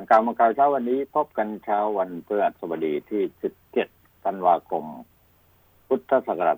[0.00, 3.22] คนกลางมาข่าเช้าวันนี้พบกันเช้าวันพฤหัสบดีที่
[3.72, 4.84] 17 ธันวาคม
[5.88, 6.56] พุทธศักราช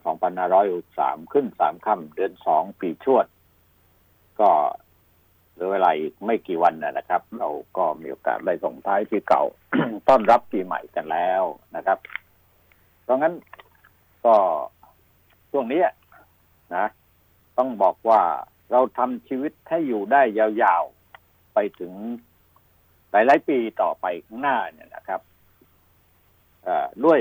[0.65, 3.27] 2563 ขึ้น 3 ค่ำเดือน 2 ปีชวด
[4.41, 4.51] ก็
[5.53, 9.43] เหลือเวลาอีกไม่กี่วันนะครับ เราก็มีโอกาสได้ส่งท้ายปีเก่า
[10.09, 11.43] ต้อนรับปีใหม่กันแล้ว
[11.77, 11.99] นะครับ
[13.03, 13.35] เพราะงั้น
[14.25, 14.35] ก็
[15.51, 15.83] ช่วงนี้
[16.75, 16.87] นะ
[17.59, 18.21] ต้องบอกว่า
[18.71, 21.95] เราทำชีวิตให้อยู่ได้ยาวๆ ไปถึง
[23.13, 25.21] หลาย ๆ ปีต่อไปข้างหน้าเนี่ยนะครับ
[27.05, 27.21] ด้วย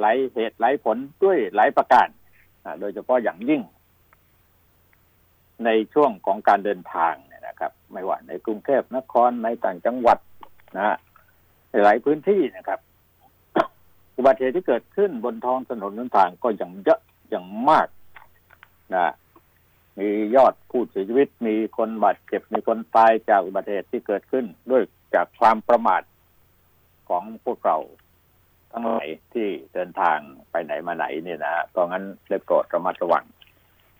[0.00, 2.08] หลายเหตุหลายผลด้วยหลายประการ
[2.80, 3.62] โดยเฉพาะอย่างยิ่ง
[5.64, 10.18] ในช่วงของการเดินทางเนี่ยนะครับ ไม่ว่าในกรุงเทพนครในต่างจังหวัด
[10.76, 10.96] นะ
[11.84, 12.80] หลายพื้นที่นะครับ
[14.16, 17.88] อุบัติเหตุที่เกิดขึ้นบนท้องถนนนั้นทางก็ยังเยอะอย่างมาก
[18.94, 19.12] นะ
[19.98, 24.82] มียอดผู้เสียชีวิต มีคนบาดเจ็บมีคนตายจากอุบัติเหตุที่เกิดขึ้น ด้วย
[25.14, 26.02] จากความประมาท
[27.08, 27.76] ของพวกเรา
[28.70, 30.18] ทั้งหลายที่เดินทาง
[30.50, 33.24] ไปไหนมาไหนเนี่ยนะเพราะงั้นได้โปรดระมัดระวัง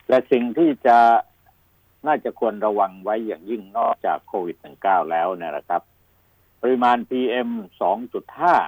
[0.08, 0.98] และสิ่งที่จะ
[2.06, 5.82] น่าจะควรระวังไว้อย่างยิ่งนอกจากโควิด -19 แล้วเนี่ยนะครับ
[6.62, 7.50] ปริมาณ PM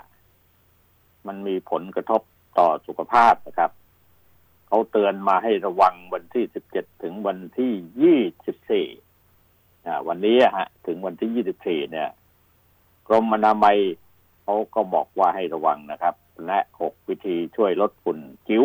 [0.05, 2.23] 2.5 มันมีผลกระทบ
[2.59, 3.71] ต่อสุขภาพนะครับ
[4.67, 7.73] เขาเตือนมาให้ระวังวันที่สิบเจ็ดถึงวันที่
[8.03, 8.87] ยี่สิบสี่
[10.09, 12.11] วันนี้ฮะ ถึงวันที่ยี่สิบสี่เนี่ย
[13.09, 13.79] กรมอนามัย
[14.43, 16.15] เขาก็บอกว่าให้ระวังนะครับ
[16.47, 18.65] และหกวิธีช่วยลดฝุ่นจิ๋ว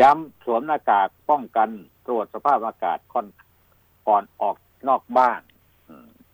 [0.00, 1.68] ย้ำสวมหน้ากากป้องกัน
[2.06, 3.26] ตรวจสภาพอากาศก่อน
[4.08, 4.56] ก่อนออก
[4.88, 5.40] นอกบ้าน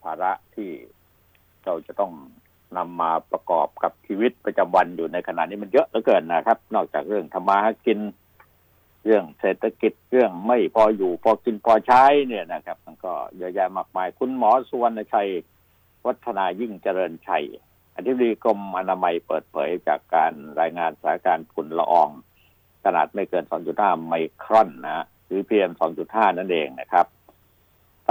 [0.03, 0.71] ภาระที่
[1.65, 2.13] เราจะต้อง
[2.77, 7.99] นำมาประกอบกับชีวิตประจำวันอยู่ในขณะนี้มันเยอะเหลือเกินนะครับ นอกจากเรื่องธรรมาหากิน
[9.05, 15.31] เรื่องเศรษฐกิจเรื่องไม่พออยู่พอกินพอใช้เนี่ยนะครับ มันก็เยอะแยะมากมาย คุณหมอสุวรรณชัย
[16.07, 17.45] วัฒนายิ่งเจริญชัย
[17.97, 22.09] อธิบดีกรมอนามัยเปิดเผยจากการรายงานสถานการณ์ฝุ่นละออง
[22.85, 23.45] ขนาดไม่เกิน
[23.77, 25.73] 2.5 ไมครอนนะหรือ PM
[26.05, 27.07] 2.5 นั่นเองนะครับ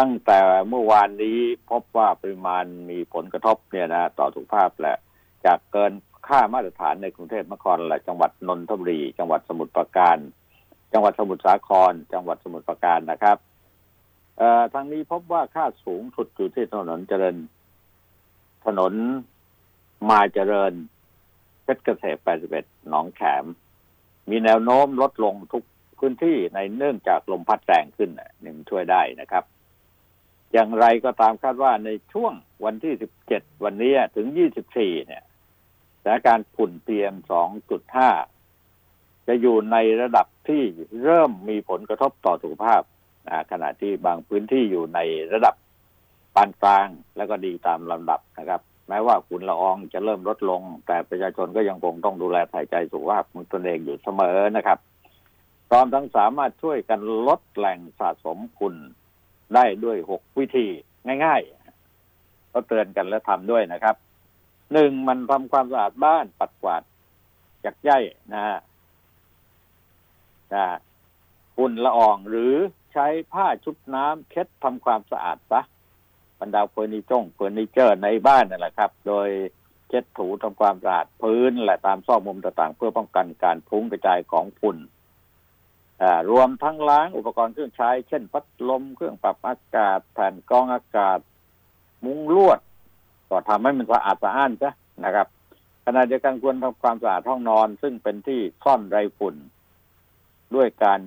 [0.02, 0.40] ตั้งแต่
[0.70, 1.38] เมื่อวานนี้
[1.72, 4.98] พบว่าปริมาณมีผลกระทบเนี่ยนะต่อสุขภาพแหละ
[5.46, 5.94] จากเกิน
[6.28, 10.18] ค่ามาตรฐานในกรุงเทพมหานครและจังหวัดนนทบุรี จังหวัดสมุทรปราการ
[10.94, 13.38] จังหวัดสมุทรสาคร จังหวัดสมุทรปราการนะครับ
[14.38, 17.38] เอ่อทางนี้พบว่าค่าสูงสุดอยู่ที่ถนนเจริญ
[18.66, 18.94] ถนน
[20.10, 20.74] มาเจริญ
[21.64, 22.18] เพชรเกษม
[22.54, 23.46] 81 หนองแขม
[24.30, 25.64] มีแนวโน้มลดลงทุก
[26.00, 28.10] พื้นที่ในเนื่องจากลมพัดแรงขึ้น
[28.42, 29.46] หนึ่งช่วยได้นะครับ
[30.54, 32.34] อย่างไรก็ตามคาดว่าในช่วง
[32.66, 32.94] วันที่
[33.28, 34.28] 17 วันนี้ถึง
[34.68, 35.24] 24 เนี่ย
[36.04, 37.16] สถานการณ์ฝุ่น PM
[38.02, 40.64] 2.5 จะอยู่ในระดับที่
[41.04, 42.82] เริ่มมีผลกระทบต่อสุขภาพ
[43.52, 45.00] ขณะที่บางพื้นที่อยู่ใน
[45.34, 45.56] ระดับ
[46.36, 54.80] ปานกลางแล้วก็ดีตามลำดับนะครับ แม้ว่าฝุ่นละอองจะเริ่มลดลง แต่ประชาชนก็ยังคงต้องดูแลถ่ายใจสุขภาพของตนเองอยู่เสมอนะครับ
[55.70, 58.76] พร้อมทั้งสามารถช่วยกันลดแหล่งสะสมฝุ่น
[59.56, 60.68] ได้ด้วยหกวิธี
[61.26, 63.96] ง่ายๆ ก็เตือนกันและทำด้วยนะครับ
[64.74, 66.84] หนึ่งมันทำความสะอาดบ้านปัดกวาด
[67.66, 68.04] จักย่าย
[68.34, 68.58] นะฮะ
[71.56, 72.54] ฝุ่นละอองหรือ
[72.94, 75.62] ใช้ผ้าชุบน้ำเช็ดทำความสะอาดซะ
[76.40, 79.30] บรรดาเฟอร์นิเจอร์เฟอร์นิเจอร์ในบ้านนั่นแหละครับ โดย
[79.88, 84.78] เช็ดถูทำความสะอาดพื้นและตามซอกมุมต่างๆ เพื่อป้องกันการพุ่งกระจายของฝุ่น
[86.32, 91.20] รวมทั้งล้างอุปกรณ์เครื่องใช้ เช่น พัดลม เครื่องปรับอากาศ แผ่นกรองอากาศ
[92.06, 92.60] มุ้งลวด
[93.30, 94.72] ก็ทำให้มันสะอาดสะอ้านซะ
[95.06, 95.28] นะครับ
[95.86, 99.36] ขณะเดียวกันควรทำความสะอาดห้องนอน ซึ่งเป็นที่ซ่อนไรฝุ่น
[100.56, 101.02] ด้วยการ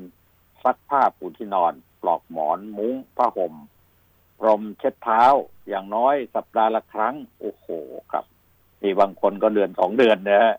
[0.62, 1.72] ซักผ้าปูที่นอน
[2.02, 3.54] ปลอกหมอนมุ้งผ้าห่ม
[4.40, 5.22] พรมเช็ดเท้า
[5.68, 7.66] อย่างน้อยสัปดาห์ละครั้ง โอ้โห
[8.12, 8.24] ครับ
[8.82, 10.54] มีบางคนก็เดือนสองเดือนนะฮะ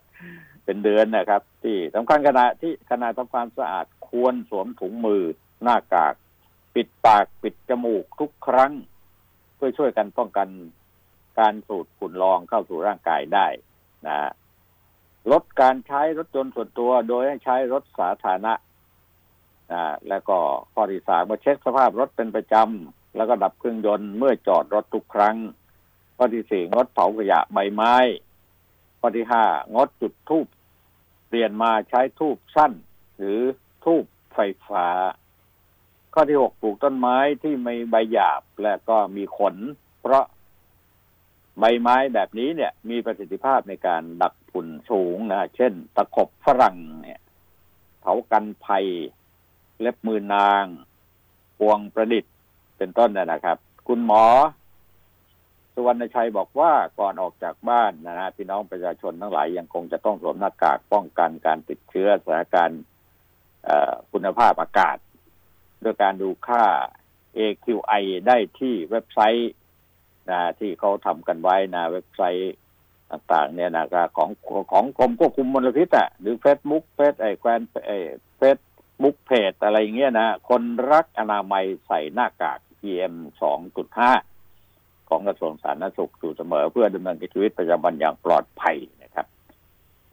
[0.65, 5.23] เป็นเดือนนะครับ ที่สำคัญขณะที่ขณะทำความสะอาด ควรสวมถุงมือ
[5.63, 6.13] หน้ากาก
[6.75, 8.71] ปิดปากปิดจมูกทุกครั้ง
[9.55, 10.47] เพื่อช่วยกันป้องกัน
[11.39, 13.47] การสูดฝุ่นละอองเข้าสู่ร่างกายได้
[14.07, 14.17] นะ
[15.31, 18.53] ลดการใช้รถยนต์ส่วนตัวโดยให้ใช้รถสาธารณะ
[19.71, 20.37] นะแล้วก็
[20.73, 25.35] ข้อที่สามมาเช็คสภาพรถเป็นประจำแล้วก็ดับเครื่องยนต์เมื่อจอดรถทุกครั้ง
[26.17, 27.95] ข้อที่สี่งดเผาขยะใบไม้
[28.99, 29.43] ข้อที่ห้า
[29.75, 30.47] งดจุดทูบ
[31.27, 32.71] เปลี่ยนมาใช้ทูบสั้น
[33.17, 33.41] หรือ
[33.85, 34.03] ทูบ
[34.33, 34.87] ไฟฟ้า
[36.13, 39.55] ข้อที่หกปลูกต้นไม้ที่ไม่ใบหยาบและก็มีขน
[40.01, 40.25] เพราะ
[41.59, 47.19] ใบไม้แบบนี้เนี่ย มีประสิทธิภาพในการดักฝุ่นสูงนะเช่น ตะขบฝรั่งเนี่ย
[48.01, 48.85] เผากันภัย
[49.79, 50.65] เล็บมือนาง
[51.57, 52.33] พวงประดิษฐ์
[52.77, 54.23] เป็นต้นนะครับ คุณหมอ
[55.73, 62.81] สุวรรณชัยบอกว่าก่อนออกจากบ้านนะฮะพี่น้องประชาชนทั้งหลายยังคงจะต้องสวมหน้ากากป้องกันการติดเชื้อสถานการณ์
[64.11, 64.97] คุณภาพอากาศ
[65.81, 66.63] โดยการดูค่า
[67.37, 69.51] AQI ได้ที่เว็บไซต์
[70.29, 72.53] นะที่เขาทำกันไว้นะเว็บไซต์
[73.11, 73.85] ต่างๆ เนี่ยนะ
[74.17, 74.29] ของ
[74.71, 77.91] ของกรมควบคุมมลพิษอะหรือเฟซบุ๊กเฟซไอแควนไอ
[78.37, 78.57] เฟซ
[79.01, 80.61] บุ๊กเพจอะไรอย่างเงี้ยนะคน
[80.91, 83.15] รักอนามัยใส่หน้ากาก PM
[84.31, 88.77] 2.5 ของกระทรวงสาธารณสุขอยู่เสมอเพื่อดำเนินชีวิตประจำวันอย่างปลอดภัย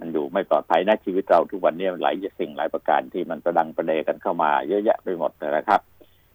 [0.01, 5.81] มันอยู่ไม่ปลอดภัยนะชีวิตเราทุกวันนี้หลายสิ่งหลายประการที่มันประดังประเดกันเข้ามาเยอะแยะไปหมดนะครับ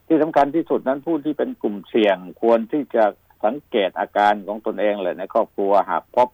[0.08, 3.04] ที่สำคัญที่สุดนั้นผู้ที่เป็นกลุ่มเสี่ยงควรที่จะ
[3.46, 6.30] สังเกตอาการของตนเองเลยในครอบครัวหากพบ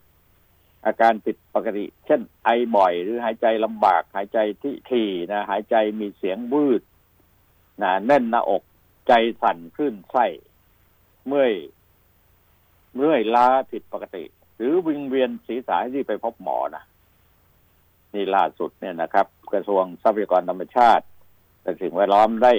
[0.86, 6.82] อาการผิดปกติ เช่น ไอบ่อย หรือหายใจลำบาก หายใจที่ที่นะ หายใจมีเสียงวืด
[7.82, 8.64] นะแน่นหน้าอก
[9.08, 10.26] ใจสั่นขึ้นไส้
[11.28, 11.54] เมื่อย
[12.96, 14.24] เมื่อยล้าผิดปกติ
[14.56, 16.84] หรือวิงเวียนศีรษะที่ไปพบหมอนะ
[18.14, 21.06] นี่ล่าสุดเนี่ยนะครับ กระทรวงทรัพยากรธรรมชาติ
[21.62, 22.54] และสิ่งแวดล้อมได้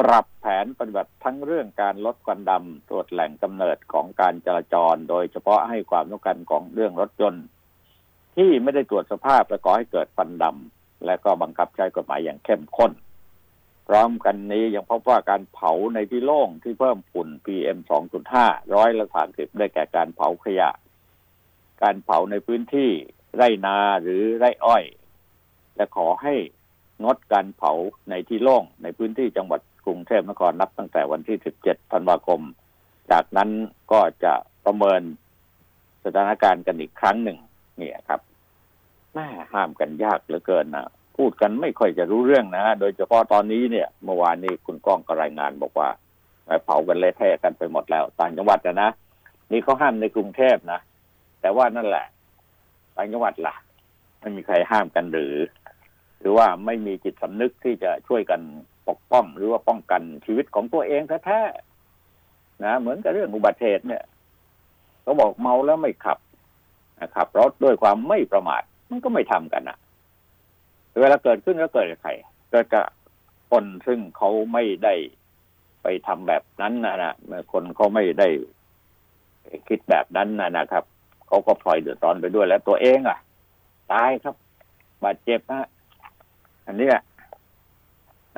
[0.00, 7.44] ปรับแผนปฏิบัติทั้งเรื่องการลดควันดำตรวจแหล่งกำเนิดของการจราจร โดยเฉพาะให้ความสำคัญของเรื่องรถยนต์
[8.36, 12.92] ที่ไม่ได้ตรวจสภาพและก่อให้เกิดฟันดำและก็บังคับใช้กฎหมายอย่างเข้มข้น
[13.88, 17.78] พร้อมกันนี้ยังพบว่าการเผาในที่โล่งที่เพิ่มฝุ่น PM
[18.26, 20.70] 2.5 ร้อยละสามสิบได้แก่การเผาขยะ
[21.82, 22.90] การเผาในพื้นที่
[23.36, 24.84] ไร่นาหรือไร่อ้อย
[25.76, 26.34] และขอให้
[27.04, 27.72] งดการเผา
[28.10, 32.40] ในที่โล่งในพื้นที่จังหวัดกรุงเทพมหานครนับตั้งแต่วันที่ 17 ธันวาคม
[33.10, 33.50] จากนั้น
[33.92, 34.32] ก็จะ
[34.64, 35.00] ประเมิน
[36.04, 37.38] สถานการณ์กันอีกครั้งหนึ่ง
[37.80, 38.20] นี่ครับ
[39.14, 40.86] แม่ห้ามกันยากเหลือเกินนะ
[41.16, 45.88] พูดกันไม่ค่อยจะรู้เรื่องนะโดยเฉพาะตอนนี้เนี่ย เมื่อวานนี้คุณก้องก็รายงานบอกว่า
[46.64, 48.90] เผากันเละเทะกันไปหมดแล้ว ต่างจังหวัดนะนะ
[49.50, 50.80] นี่เขาห้ามในกรุงเทพนะ
[51.40, 52.06] แต่ว่านั่นแหละ
[52.96, 53.54] ต่างจังหวัดล่ะ
[54.20, 55.34] ไม่มีใครห้ามกันหรือ
[56.20, 58.40] หรือว่าไม่มีจิตสำนึกที่จะช่วยกัน
[58.88, 64.04] ปกป้อง หรือว่าป้องกันชีวิตของตัวเองแท้ๆนะเหมือนกับเรื่องอุบัติเหตุเนี่ย
[65.02, 66.18] เขาบอกเมาแล้วไม่ขับ
[67.16, 69.78] ขับรถด้วยความไม่ประมาทมันก็ไม่ทำกันนะ
[71.00, 72.10] เวลาเกิดขึ้นก็เกิดกับใคร
[72.50, 72.86] เกิดกับ
[73.50, 74.94] คนซึ่งเขาไม่ได้
[75.82, 77.14] ไปทำแบบนั้นนะนะ
[77.52, 78.28] คนเขาไม่ได้
[79.68, 80.84] คิดแบบนั้นนะนะครับ
[81.26, 83.18] เขาก็พลอยเดือดร้อนไปด้วยแล้วตัวเองอะ
[83.92, 84.34] ตายครับ
[85.04, 85.68] บาดเจ็บนะ
[86.66, 86.88] อันนี้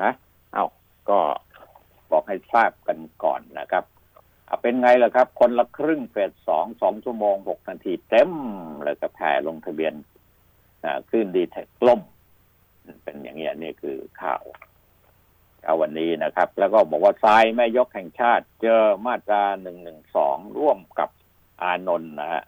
[0.01, 0.11] นะ
[0.53, 0.65] เอา
[1.09, 1.19] ก็
[2.11, 3.83] บอกให้ทราบกันก่อนนะครับ
[4.61, 8.31] เป็นไงล่ะครับ คนละครึ่งเฟสสองสองชั่วโมงหกนาทีเต็ม
[8.83, 9.93] เลยกับแผ่ลงทะเบียน
[11.09, 12.01] ขึ้นดีแท็กล่ม
[13.03, 14.43] เป็นอย่างเงี้ยนี่คือข่าว
[15.63, 21.09] เอาวันนี้นะครับ แล้วก็บอกว่าทรายแม่ยกแห่งชาติ เจอมาตราหนึ่งหนึ่งสองร่วมกับ
[21.61, 22.43] อานนท์นะฮะ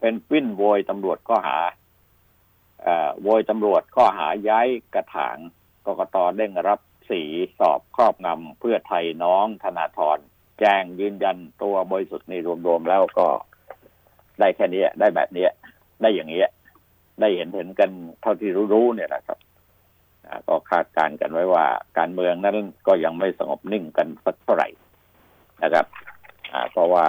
[0.00, 1.58] เป็นปิ้นโวยตำรวจก็หา
[3.22, 5.36] โวยตำรวจข้อหาย้ายกระถาง
[5.86, 7.22] กกตเด้งรับสี
[7.58, 10.18] สอบครอบงำเพื่อไทยน้องธนาธร
[10.58, 13.28] แจ้งยืนยันตัวบริสุทธิ์นี่รวมๆแล้วก็
[14.40, 15.46] ได้แค่นี้ได้แบบนี้
[16.02, 16.42] ได้อย่างนี้
[17.20, 17.90] ได้เห็นเห็นกัน
[18.22, 19.38] เท่าที่รู้ๆเนี่ยนะครับ
[20.48, 21.64] ก็คาดการกันไว้ว่า
[21.98, 24.68] การเมืองนั้นก็ยังไม่สงบนิ่งกันสักเท่าไหร่
[25.62, 25.86] นะครับ
[26.70, 27.06] เพราะว่า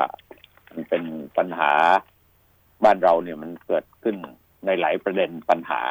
[0.73, 1.03] มันเป็น
[1.37, 1.73] ปัญหา
[2.83, 4.15] บ้านเราเนี่ยมันเกิดขึ้น
[4.65, 5.81] ในหลายประเด็นปัญหา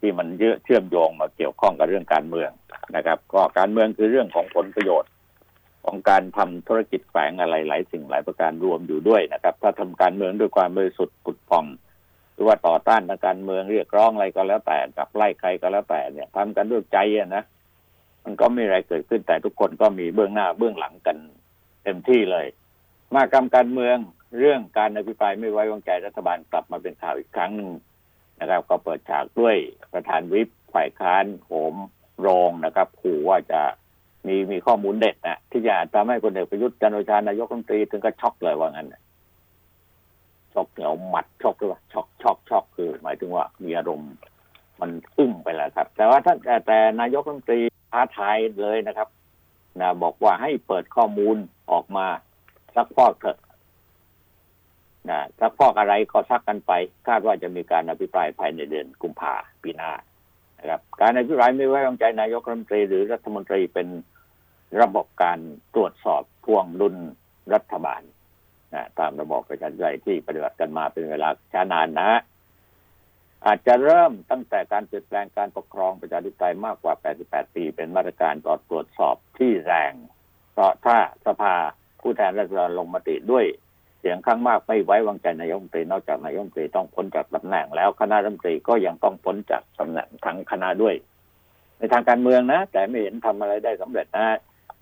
[0.00, 2.50] ที่มันเยอะเชื่อมโยงมาเกี่ยวข้องกับเรื่องการเมือง
[2.96, 5.10] นะครับ ก็การเมืองคือเรื่องของผลประโยชน์
[5.84, 11.64] ของการทำธุรกิจแฝงอะไรหลายสิ่งหลายประการรวมอยู่ด้วยนะครับ ถ้าทำการเมืองด้วยความบริสุทธิ์ปุดพอง
[12.34, 17.44] หรือว่าต่อต้านทางการเมืองเรียกร้องอะไรก็แล้วแต่กับไล่ใครก็แล้วแต่เนี่ยทำกันด้วยใจนะ
[18.24, 21.16] มันก็ไม่อะไรเกิดขึ้นแต่ทุกคนก็มีเบื้องหน้าเบื้องหลังกัน
[21.84, 22.46] เต็มที่เลย
[23.14, 23.96] มากรรมการเมือง
[24.38, 27.70] เรื่องการอภิปรายไม่ไว้วางใจรัฐบาลกลับมาเป็นข่าวอีกครั้งหนึ่ง
[28.40, 29.56] นะครับ ก็เปิดฉากด้วย
[29.92, 31.74] ประธานวิปฝ่ายค้านโหม
[32.20, 33.60] โรงนะครับขู่ว่าจะ
[34.26, 38.94] มีมีข้อมูลเด็ดนะที่จะทำให้คนเอกประยุทธ์จันโอชานายกรัฐมนตรีถึงกับช็อกเลยว่างั้น
[40.54, 44.12] ช็อกเหนียวหมัดช็อกด้วยว่าช็อกช็อกช็อกคือ หมายถึงว่ามีอารมณ์
[44.80, 47.60] มันอึ้งไปแล้วครับ แต่ว่าท่านแต่นายกรัฐมนตรี
[47.92, 49.08] ท้าทายเลยนะครับ
[49.80, 51.36] นะบอกว่าให้เปิดข้อมูล
[51.72, 52.06] ออกมา
[52.74, 53.38] ซักฟอกเถอะ
[55.10, 56.72] นะซักฟอกอะไรก็ซักกันไป
[57.08, 59.92] คาดว่าจะมีการอภิปรายภายในเดือนกุมภาปีหน้า
[60.58, 63.88] นะครับ การอภิปรายไม่ไว้วางใจนายกรัฐมนตรีหรือรัฐมนตรีเป็น
[64.80, 65.38] ระบบการ
[65.74, 66.96] ตรวจสอบทวงดุล
[67.54, 68.02] รัฐบาล
[68.74, 72.12] นะตามระบอบประชาธิปไตยที่ปฏิบัติกันมาเป็นเวลาช้านานนะ
[73.46, 76.94] อาจจะเริ่มตั้งแต่การเปลี่ยนแปลงการปกครองประชาธิปไตยมากกว่า
[77.24, 79.92] 88 ปี เป็นมาตรการต่อตรวจสอบที่แรง
[80.52, 81.54] เพราะถ้าสภา
[82.00, 83.44] ผู้แทนราษฎรลงมติด้วย
[84.02, 90.94] เสียงข้างมากไม่ไว้วางใจนายกรัฐมนตรีนอกจากนายกรัฐมนตรีต้องพ้นจากตำแหน่งแล้วคณะรัฐมนตรีก็ยังต้องพ้นจากตำแหน่งทั้งคณะด้วย
[91.78, 94.38] ในทางการเมืองนะ แต่ไม่เห็นทำอะไรได้สำเร็จนะ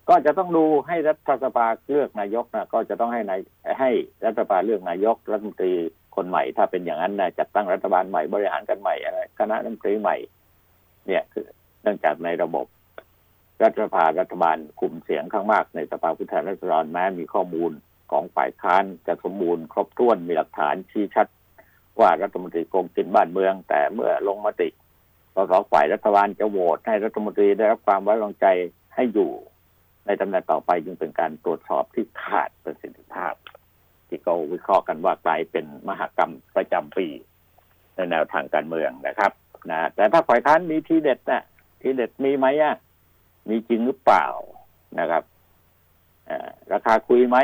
[0.09, 3.39] ก็จะต้องดูให้รัฐสภาเลือกนายกนะก็จะต้องให้นาย
[3.79, 3.89] ให้
[4.25, 5.73] รัฐสภาเลือกนายกรัฐมนตรี
[6.15, 10.17] คนใหม่ ถ้าเป็นอย่างนั้นนะจัดตั้งรัฐบาลใหม่บริหารกันใหม่อะไรคณะรัฐมนตรีใหม่
[11.07, 11.45] เนี่ยคือ
[11.83, 12.65] เนื่องจากในระบบ
[13.63, 17.71] รัฐสภารัฐบาลกลุ่มเสียงข้างมากในสภาผู้แทนราษฎรแม้มีข้อมูล
[18.11, 21.27] ของฝ่ายค้านจะสมบูรณ์ครบถ้วนมีหลักฐานชี้ชัด
[21.99, 24.69] ว่ารัฐมนตรีโกงกินบ้านเมือง แต่เมื่อลงมติ
[25.35, 28.45] สสฝ่ายรัฐบาลจะโหวตให้รัฐมนตรีได้รับความไว้วางใจ
[28.95, 29.31] ให้อยู่
[30.05, 33.33] ในตำแหน่งต่อไปจึงเป็นการตรวจสอบที่ขาดประสิทธิภาพ
[34.07, 37.07] ที่เขาวิเคราะห์กันว่ากลายเป็นมหากรรมประจำปี
[37.95, 39.31] ในแนวทางการเมืองนะครับ
[39.69, 41.43] นะแต่ถ้าฝ่ายค้านมีทีเด็ดนะ
[41.81, 42.75] ทีเด็ดมีไหมอะ
[43.49, 44.25] มีจริงหรือเปล่า
[44.99, 45.23] นะครับ
[46.73, 47.37] ราคาคุยไหม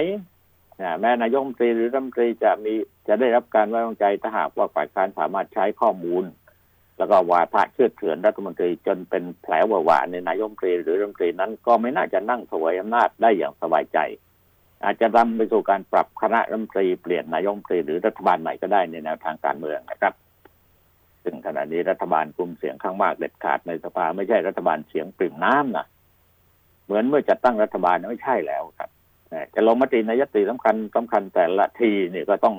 [1.00, 2.74] แม้นายกรัฐมนตรีหรือรัฐมนตรีจะมี
[3.07, 6.25] จะได้รับการไว้วางใจถ้าหากว่าฝ่ายค้านสามารถใช้ข้อมูล
[6.98, 14.00] แล้วก็วาทะเชื่อเถือนรัฐมนตรีจนเป็นแผลหวานในนายกรัฐมนตรีหรือรัฐมนตรีนั้น ก็ไม่น่าจะนั่งถวยอำนาจได้อย่างสบายใจ
[14.84, 20.13] อาจจะนำไปสู่การปรับคณะรัฐมนตรีเปลี่ยนนายกรัฐมนตรีหรือรัฐบาลใหม่ก็ได้ในแนวทางการเมืองนะครับ
[21.24, 25.88] ซึ่งขณะนี้รัฐบาลกลุ่มเสียงข้างมากเด็ดขาดในสภาไม่ใช่รัฐบาลเสียงปริ่มน้ำนะ
[26.86, 28.89] เหมือนเมื่อจัดตั้งรัฐบาลไม่ใช่แล้วครับ
[29.55, 32.55] จะลงมติในยติสำคัญสำคัญแต่ละทีเนี่ยก็ต้อง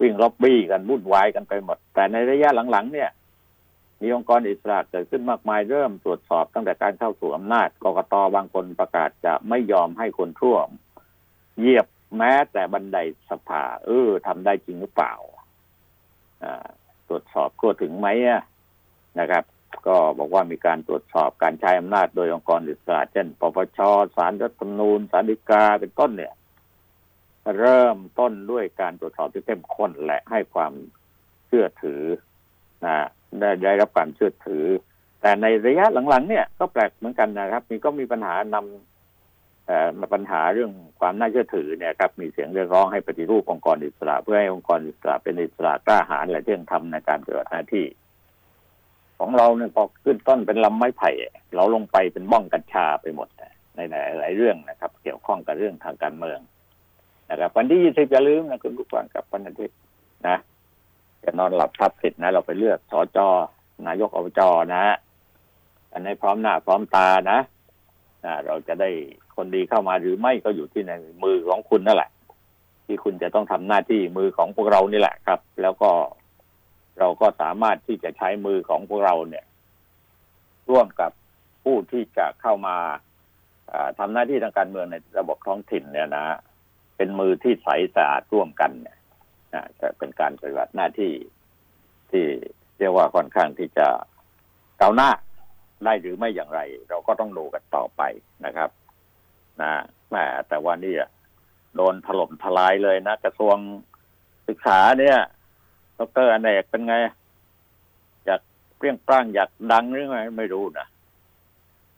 [0.00, 3.10] วิ่งล็อบบี้กันวุ่นวายกันไปหมด แต่ในระยะหลังๆ เนี่ย
[4.02, 10.56] มีองค์กรอิสระเกิดขึ้นมากมายเริ่มตรวจสอบตั้งแต่การเข้าสู่อำนาจกกตบางคนประกาศจะไม่ยอมให้คนทั่ว
[11.58, 11.86] เหยียบ
[12.18, 12.98] แม้แต่บันได
[13.30, 15.14] สภา เออทำได้จริงหรือเปล่า
[17.08, 18.08] ตรวจสอบทั่วถึงไหม
[19.20, 19.44] นะครับ
[19.86, 23.78] ก็บอกว่ามีการตรวจสอบการใช้อำนาจโดยองค์กรอิสระเช่นปปช
[24.16, 26.34] สารรัฐธรรมนูญสารฎีกาเป็นต้นเนี่ย
[27.58, 30.72] เริ่มต้นด้วยการตรวจสอบที่เข้มข้นและให้ความ
[31.46, 32.02] เชื่อถือ
[32.84, 32.96] นะ
[33.40, 34.64] ได้ได้รับการเชื่อถือ
[35.20, 40.70] แต่ในระยะหลังๆ เนี่ยก็แปลกเหมือนกันนะครับ มีก็มีปัญหานำเอ่อปัญหาเรื่อง
[41.00, 47.86] ความน่าเชื่อถือเนี่ยครับ มีเสียงเรียกร้องให้ปฏิรูปองค์กรอิสระ เพื่อให้องค์กรอิสระเป็นอิสระกล้าหาญและเที่ยงธรรมในการปฏิบัติหน้าที่
[49.18, 51.10] ของเราเนี่ยพอขึ้นต้นเป็นลำไม้ไผ่
[51.54, 53.28] เราลงไปเป็นบ้องกัญชาไปหมด
[53.76, 53.80] ใน
[54.18, 56.38] หลายเรื่องนะครับ เกี่ยวข้องกับเรื่องทางการเมือง
[57.30, 59.76] นะครับ วันที่ยี่สิบอย่าลืมนะคุณผู้ฟังกับวันอาทิตย์
[60.28, 60.36] นะ
[61.24, 63.18] จะนอนหลับทับสิทธิ์นะ เราไปเลือกสจ
[63.86, 64.40] นายกอบจ
[64.74, 64.84] นะ
[65.92, 67.38] อันนี้พร้อมหน้าพร้อมตานะ
[68.46, 68.90] เราจะได้
[69.36, 70.92] คนดีเข้ามาหรือไม่ก็อยู่ที่ใน
[71.22, 72.10] มือของคุณนั่นแหละ
[72.86, 75.90] ที่คุณจะต้องทำหน้าที่มือของพวกเรานี่แหละครับ แล้วก็
[76.98, 79.44] เราก็สามารถที่จะใช้มือของพวกเราเนี่ย
[80.70, 81.12] ร่วมกับ
[81.64, 82.76] ผู้ที่จะเข้ามา
[83.98, 86.26] ทำหน้าที่ทางการเมืองในระบบท้องถิ่นเนี่ยนะ
[86.96, 88.96] เป็นมือที่ใสสะอาดร่วมกันเนี่ย
[89.80, 91.12] จะเป็นการปฏิบัติหน้าที่
[92.10, 92.24] ที่
[92.78, 93.86] เรียกว่าค่อนข้างที่จะ
[94.78, 95.10] เก้าหน้า
[95.84, 98.02] ได้หรือไม่อย่างไร เราก็ต้องดูกันต่อไป
[98.46, 98.70] นะครับ
[99.60, 99.72] นะ
[100.10, 100.94] แม่แต่ว่านี่
[101.76, 103.56] โดนถล่มทลายเลยนะกระทรวง
[104.48, 105.18] ศึกษาเนี่ย
[105.98, 106.94] ดรอเนกเป็นไง
[108.26, 108.40] อยาก
[108.76, 110.86] เปรี้ยงปร้างอยากดังหรือไงไม่รู้นะ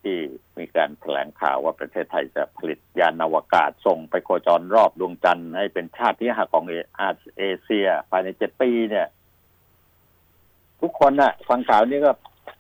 [0.02, 0.16] ที่
[0.58, 6.64] มีการแถลงข่าวว่าประเทศไทยจะผลิตยานอวกาศส่งไปโคจรรอบดวงจันทร์ให้เป็นชาติที่ห้าของ
[7.38, 9.06] เอเชียภายในเจ็ดปีเนี่ย
[10.80, 12.12] ทุกคนนะ่ะ ฟังข่าวนี้ก็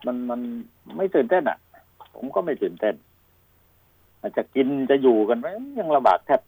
[0.06, 0.40] มันมัน
[0.96, 1.58] ไม่ตื่นเต้นอะ
[2.16, 2.94] ผมก็ไม่ตื่นเต้น
[4.20, 5.46] อาจจะกินจะอยู่กันไหม
[5.78, 6.40] ยังลำบากแทบ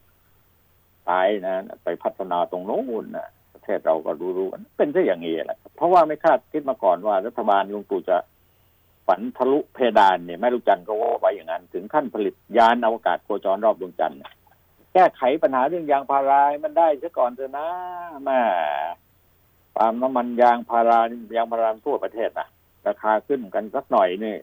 [1.08, 3.28] ตายนะ ไปพัฒนาตรงโน้นนะ
[3.60, 8.16] ประเทศเราก็รู้ๆเป็นซะอย่างนี้แหละเพราะว่าไม่คาดคิดมาก่อนว่ารัฐบาลลุงตู่จะ
[9.06, 14.18] ฝันทะลุเพดานเนี่ยแม่ลูกจันทร์ก็ว่าไว้อย่างนั้น ถึงขั้นผลิตยานอวกาศโคจรรอบดวงจันทร์
[14.92, 17.68] แก้ไขปัญหาเรื่องยางพารามันได้ซะก่อนเถอะนะ
[18.24, 18.40] แม่
[19.76, 21.00] ปาล์มน้ำมันยางพารา
[21.36, 22.48] ยางพาราทั่วประเทศนะ
[22.86, 24.36] ราคาขึ้นกันสักหน่อยนี่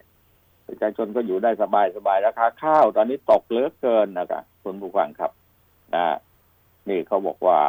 [0.67, 5.31] ประชาชนก็อยู่ได้สบายสบายราคาข้าวตอนนี้ตกเลือเกินนะครับคุณผู้ฟังครับ
[5.95, 6.05] นะ
[6.89, 7.59] นี่เขาบอกว่า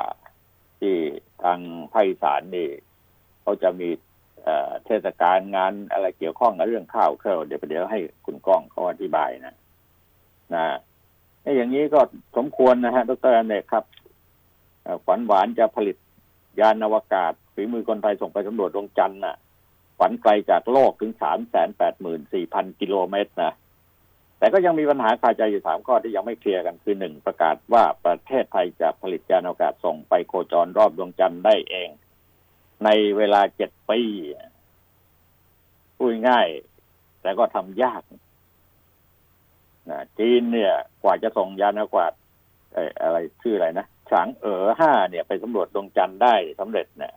[0.81, 0.95] ที่
[1.43, 1.59] ทาง
[1.93, 2.69] ภาคอีสานนี่
[3.43, 3.89] เขาจะมี
[4.87, 9.55] เทศกาลงานอะไรเกี่ยวข้องกับเรื่องข้าวเคราเดี๋ยวเดี๋ยวให้คุณก้องเขาอธิบายนะ
[10.55, 10.65] นะ
[11.57, 12.01] อย่างนี้ก็
[12.37, 13.85] สมควรนะฮะดรอเนกครับ
[15.07, 15.97] ฝันหวานจะผลิต
[16.61, 19.37] ยานอวกาศฝีมือคนไทยส่งไปสำรวจดวงจันทร์น่ะ
[19.99, 23.53] ฝันไกลจากโลกถึงสามแสนแปดหมื่นสี่พันกิโลเมตรนะ
[24.39, 31.89] แต่ก็ยังมีปัญหาคาใจอยู่สามข้อที่ยังไม่เคลียร์กันคือหนึ่งประกาศว่าประเทศไทยจะผลิตยานอวกาศส่งไปโคจรรอบดวงจันทร์ได้เอง
[32.85, 34.01] ในเวลาเจ็ดปี
[35.97, 36.49] พูดง่าย
[37.23, 38.03] แต่ก็ทำยาก
[39.91, 42.13] นะจีนเนี่ย กว่าจะส่งยานอวกาศ
[43.03, 47.15] อะไรชื่ออะไรนะฉางเอ๋อห้าเนี่ยไปสำรวจดวงจันทร์ได้สำเร็จเนี่ย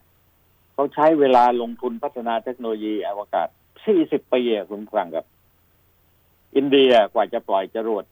[0.74, 3.48] เขาใช้เวลาลงทุนพัฒนาเทคโนโลยีอวกาศ
[3.90, 5.26] 40ปีคุณฟังกับ
[6.56, 8.04] อินเดียกว่าจะปล่อยจรวด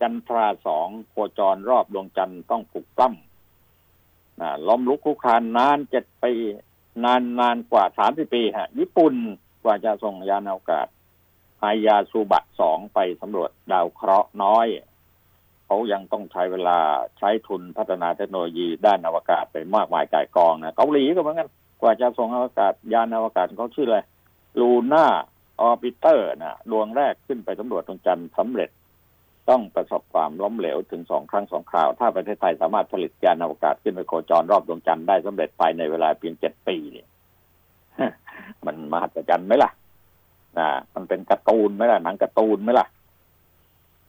[0.00, 6.32] จันทราสองโคจรรอบดวงจันทร์ต้องผูกปล้ำนะล้อมลุกคุกคานนานเจ็ดปี
[7.04, 9.14] นานนานกว่าสามสิบปีฮะ ญี่ปุ่น
[9.62, 10.86] กว่าจะส่งยานอวกาศ
[11.60, 14.66] ไฮยาซูบะสองไปสำรวจดาวเคราะห์น้อย
[15.66, 16.78] เขายังต้องใช้เวลา
[17.18, 21.48] ใช้ทุนพัฒนาเทคโนโลยีด้านอวกาศไปมากมายกายกองนะเกาหลีก็เหมือนกัน
[21.80, 23.98] กว่าจะส่งอวกาศยานอวกาศเขาชื่ออะไร
[24.60, 28.70] Lunar Orbiter นะดวงแรกขึ้นไปสำรวจดวงจันทร์สำเร็จ
[29.50, 37.06] ต้องประสบความล้มเหลวถึงสองครั้งสองคราว ถ้าประเทศไทยสามารถผลิตยานอวกาศขึ้นไปโคจรรอบดวงจันทร์ได้สำเร็จภายในเวลาเพียงเจ็ดปีเนี่ย
[38.66, 39.70] มันมหัศจรรย์ไหมล่ะ
[40.58, 42.86] นะมันเป็นการ์ตูนไหมล่ะหนังการ์ตูนไหมล่ะ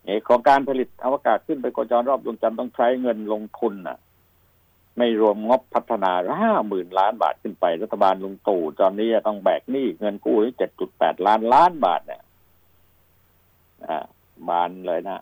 [0.06, 3.98] เอของการผลิตอวกาศขึ้นไปโคจรรอบดวงจันทร์ต้องใช้เงินลงทุนน่ะ
[4.98, 6.12] ไม่รวมงบพัฒนา
[6.42, 12.22] ห้าหมื่นล้านบาทขึ้นไป รัฐบาลลุงตู่ตอนนี้ต้องแบกหนี้เงินกู้เจ็ดจุดแปดล้านล้านบาทเนี่ย
[13.88, 14.06] อ่า
[14.50, 15.22] บานเลยนะ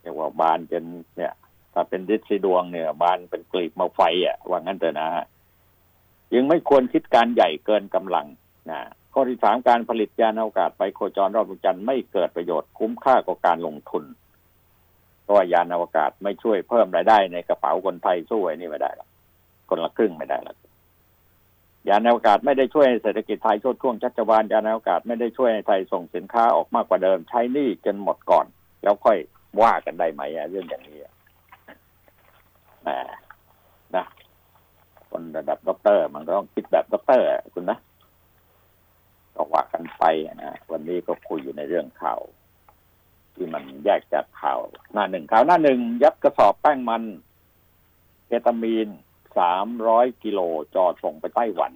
[0.00, 0.84] เรียกว่าบานจน
[1.16, 1.34] เนี่ย
[1.72, 5.26] ถ้าเป็นดิสีดวงเนี่ย บานเป็นกลีบมาไฟอะว่างั้นเถอะนะฮะ
[6.34, 8.26] ยังไม่ควรคิดการใหญ่เกินกำลัง
[8.70, 8.80] นะ
[9.12, 14.04] ข้อที่สามการผลิตยานอวกาศไปโคจรรอบดวงจันทร์ไม่เกิดประโยชน์คุ้มค่ากว่าการลงทุน
[15.26, 19.08] เพราะว่ายานอวกาศไม่ช่วยเพิ่มรายได้ในกระเป๋าคนไทยสู้ไอ้นี่ไม่ได้หรอก
[19.68, 20.56] คนละครึ่งไม่ได้หรอก
[21.88, 28.46] ยานอวกาศไม่ได้ช่วยเศรษฐกิจไทยชดช่วงชัชวานยานอวกาศไม่ได้ช่วยให้ไทยส่งสินค้าออกมากกว่าเดิมใช้หนี้จนหมดก่อน
[28.82, 29.18] แล้วค่อย
[29.62, 30.98] ว่ากันได้ไหมเรื่องอย่างนี้
[32.82, 32.88] แหม
[33.96, 34.04] นะ
[35.10, 37.78] คนระดับด็อกเตอร์ มันก็ต้องคิดแบบด็อกเตอร์คุณนะ
[39.34, 40.04] ก็ว่ากันไป
[40.42, 42.20] นะวันนี้ก็คุยอยู่ในเรื่องข่าว
[43.36, 44.58] ที่มันแยกจากข่าว
[44.92, 47.02] หน้าหนึ่งข่าวหน้าหนึ่งยัดกระสอบแป้งมัน
[48.26, 48.88] เคตามีน
[49.38, 50.40] สามร้อยกิโล
[50.74, 51.72] จอดส่งไปไต้หวัน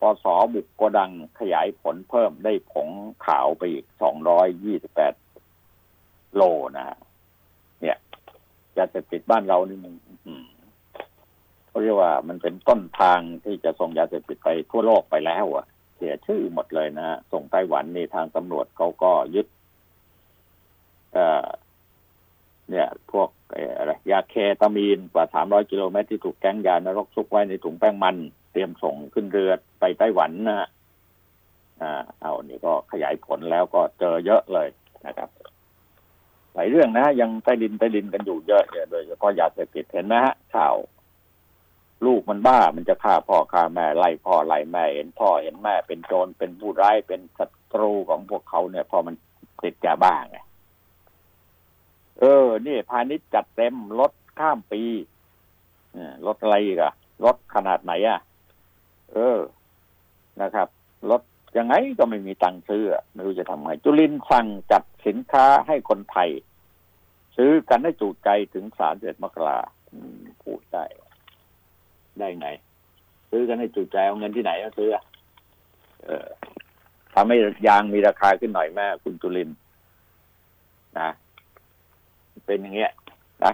[0.00, 0.24] ปปส.
[0.54, 2.88] บุกโกดังขยายผลเพิ่มได้ผง
[3.26, 5.14] ขาวไปอีกสองร้อยยี่สิบแปด
[6.34, 6.42] โล
[6.76, 6.98] นะฮะ
[7.80, 7.96] เนี่ย
[8.76, 9.94] ยาเสพติดบ้านเรานี่มัน
[11.68, 19.46] เขาเรียกว่ามันเป็นต้นทางที่จะส่งยาเสพติดไปทั่วโลกไปแล้วอะเสียชื่อหมดเลยนะส่งไต้หวันนี่ทางตำรวจเขาก็ยึด
[22.70, 23.28] เนี่ยพวก
[23.78, 28.16] อะไรยาเคตามีนกว่าสามร้อยกิโลเมตรที่ถูกแก๊งยานรกซุกไว้ในถุงแป้งมัน
[28.52, 29.50] เตรียมส่งขึ้นเรือ
[29.80, 30.68] ไปไต้หวันนะฮะ
[31.82, 34.68] อ่าเอานี่ก็ขยายผลแล้วก็เจอเยอะเลย
[35.06, 35.28] นะครับ
[36.54, 40.76] หลายเรื่องนะยังใต้ดินใต้ดินกันอยู่เยอะโดยเฉพาะยาเสพติดเห็นไหมฮะข่าว
[42.06, 49.14] ลูกมันบ้ามันจะฆ่าพ่อฆ่าแม่ไล่พ่อไล่แม่เห็นพ่อเห็นแม่เป็นโจรเป็นผู้ร้ายเป็นศัตรูของพวกเขาเนี่ยพอมัน
[49.62, 50.38] ติดยาบ้าไง
[52.20, 54.82] เออ นี่พาณิชย์จัดเต็มรถข้ามปี
[56.26, 56.92] รถอะไรอีกอะ
[57.24, 58.18] รถขนาดไหนอะ
[59.12, 59.38] เออ
[60.42, 60.68] นะครับ
[61.10, 61.22] รถ
[61.56, 66.30] ยังไงก็ไม่มีตังค์ซื้อไม่รู้จะทำไง จุลินสั่งจัดสินค้าให้คนไทย
[67.36, 69.58] ซื้อกันให้จูใจถึงสามเดือนมกรา
[70.42, 70.84] พูดได้
[72.18, 72.48] ได้ไง
[73.30, 74.90] ซื้อกันให้จูใจเอาเงินที่ไหนมาซื้อ
[76.04, 76.26] เออ
[77.14, 79.50] ทำให้ยางมีราคาขึ้นหน่อยแม่คุณจุลิน
[81.00, 81.10] นะ
[82.46, 82.92] เป็นอย่างเงี้ย
[83.44, 83.52] นะ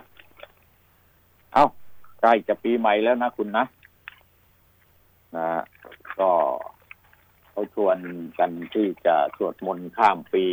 [1.53, 1.66] เอา้า
[2.20, 3.64] ใกล้จะปีใหม่แล้วนะคุณนะ
[5.37, 5.48] นะ
[6.18, 6.31] ก็
[7.50, 7.98] เขาชวน
[8.38, 10.44] กันที่จะสวดมนต์ข้ามปี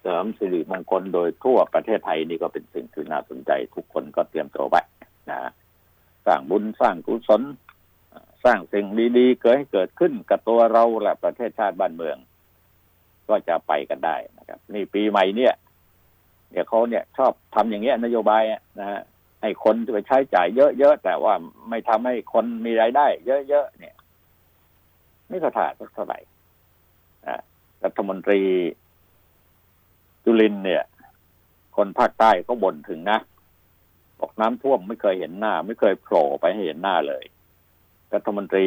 [0.00, 4.82] เสริมสิริมงคลโดยทั่วประเทศไทยนี่ก็เป็นสิ่งที่น่าสนใจทุกคนก็เตรียมตัวไว้
[5.30, 5.50] นะ
[6.26, 7.42] สร้างบุญสร้างกุศล
[8.44, 8.86] สร้างสิ่ง
[9.18, 12.16] ดีๆ เกิดให้เกิดขึ้นกับตัวเราและประเทศชาติบ้านเมือง
[13.28, 15.54] ก็จะไปกันได้นะครับ นี่ปีใหม่เนี่ย
[16.54, 18.42] เดี๋ยวเขาเนี่ยชอบทำอย่างเงี้ยนโยบาย
[18.80, 19.00] นะฮะ
[19.42, 20.46] ให้คนไปใช้จ่าย
[20.78, 21.34] เยอะๆแต่ว่า
[21.68, 23.06] ไม่ทำให้คนมีรายได้
[23.48, 23.94] เยอะๆเนี่ย
[25.28, 26.18] ไม่ก็ถ่าเท่าไหร่
[27.84, 28.40] รัฐมนตรี
[30.24, 30.84] จุลินเนี่ย
[31.76, 33.18] คนภาคใต้ก็บ่นถึงนะ
[34.20, 37.24] บอกน้ำท่วมไม่เคยเห็นหน้า ไม่เคยโผล่ไปให้เห็นหน้าเลย
[38.14, 38.64] รัฐมนตรี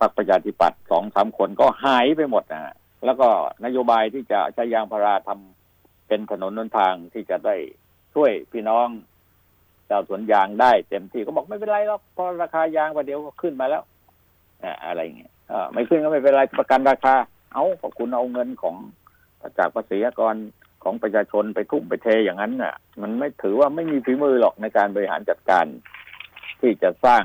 [0.00, 3.28] พรรคประชาธิปัตย์สองสามคนก็หายไปหมดนะแล้วก็
[3.64, 5.57] นโยบายที่จะใช้ยางพาราทำ
[6.08, 7.56] เป็นถนนนนทางที่จะได้
[8.14, 8.88] ช่วยพี่น้อง
[9.88, 13.82] ชาวสวนยางได้เต็มที่ก็บอกไม่เป็นไรหรอกพอราคายางประเดี๋ยวก็ขึ้นมาแล้ว
[14.86, 15.32] อะไรเงี้ย
[15.72, 17.14] ไม่ขึ้นก็ไม่เป็นไรประกันราคา
[17.52, 18.76] เอาขอบคุณเอาเงินของ
[19.58, 20.36] จากภาษีกร
[20.82, 25.66] ของประชาชนไปทุ่มไปเทอย่างนั้นน่ะ มันไม่ถือว่าไม่มีฝีมือหรอกในการบริหารจัดการ
[26.60, 27.24] ที่จะสร้าง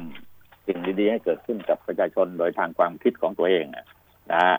[0.68, 3.66] สิ่งดีๆให้เกิดขึ้นกับประชาชนโดยทางความคิดของตัวเอง
[4.32, 4.58] นะฮะ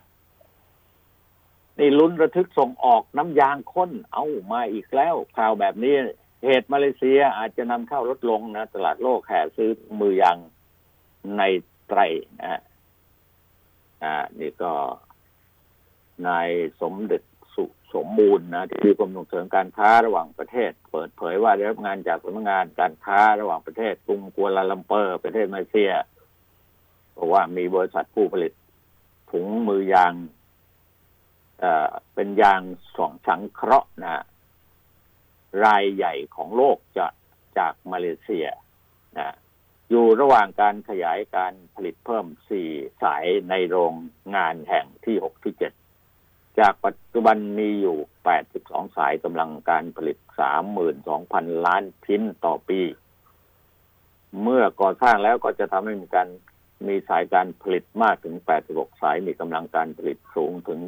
[1.78, 5.94] นี่ลุ้นระทึกส่งออกน้ำยางข้น เอามาอีกแล้ว ข่าวแบบนี้
[6.44, 10.38] เหตุมาเลเซียอาจจะนำเข้าลดลงนะ ตลาดโลกแห่ซื้อมือยาง
[11.38, 11.42] ใน
[11.88, 12.00] ไตร
[12.40, 12.62] นะ
[14.02, 14.72] อ่า นี่ก็
[16.26, 16.48] นาย
[16.80, 17.22] สมเด็จ
[17.54, 25.92] สุสมบูรณ์นะที่กรมส่งเสริมการค้าระหว่างประเทศ เปิดเผยว่าได้รับงานจากสำนักงานการค้าระหว่างประเทศกรุงกัวลาลัมเปอร์ ประเทศมาเลเซีย
[27.16, 28.52] บอกว่ามีบริษัทผู้ผลิต
[29.30, 30.12] ถุงมือยาง
[32.14, 32.60] เป็นยาง
[32.96, 34.24] สองสังเคราะห์นะ
[35.64, 37.06] รายใหญ่ของโลกจะ
[37.58, 38.46] จากมาเลเซีย
[39.18, 39.34] นะ
[39.90, 42.68] อยู่ระหว่างการขยายการผลิตเพิ่มสี่
[43.02, 43.94] สายในโรง
[44.36, 45.72] งานแห่งที่หกที่เจ็ด
[46.58, 52.80] จากปัจจุบันมีอยู่แปดสิบสองสายกำลังการผลิตสามหมื่นสองพันล้านชิ้นต่อปี
[54.42, 56.28] เมื่อก่อสร้างแล้วก็จะทำให้มีการ
[56.86, 58.36] มีสายการผลิตมากถึง
[58.68, 60.80] 86 สายมีกำลังการผลิตสูงถึง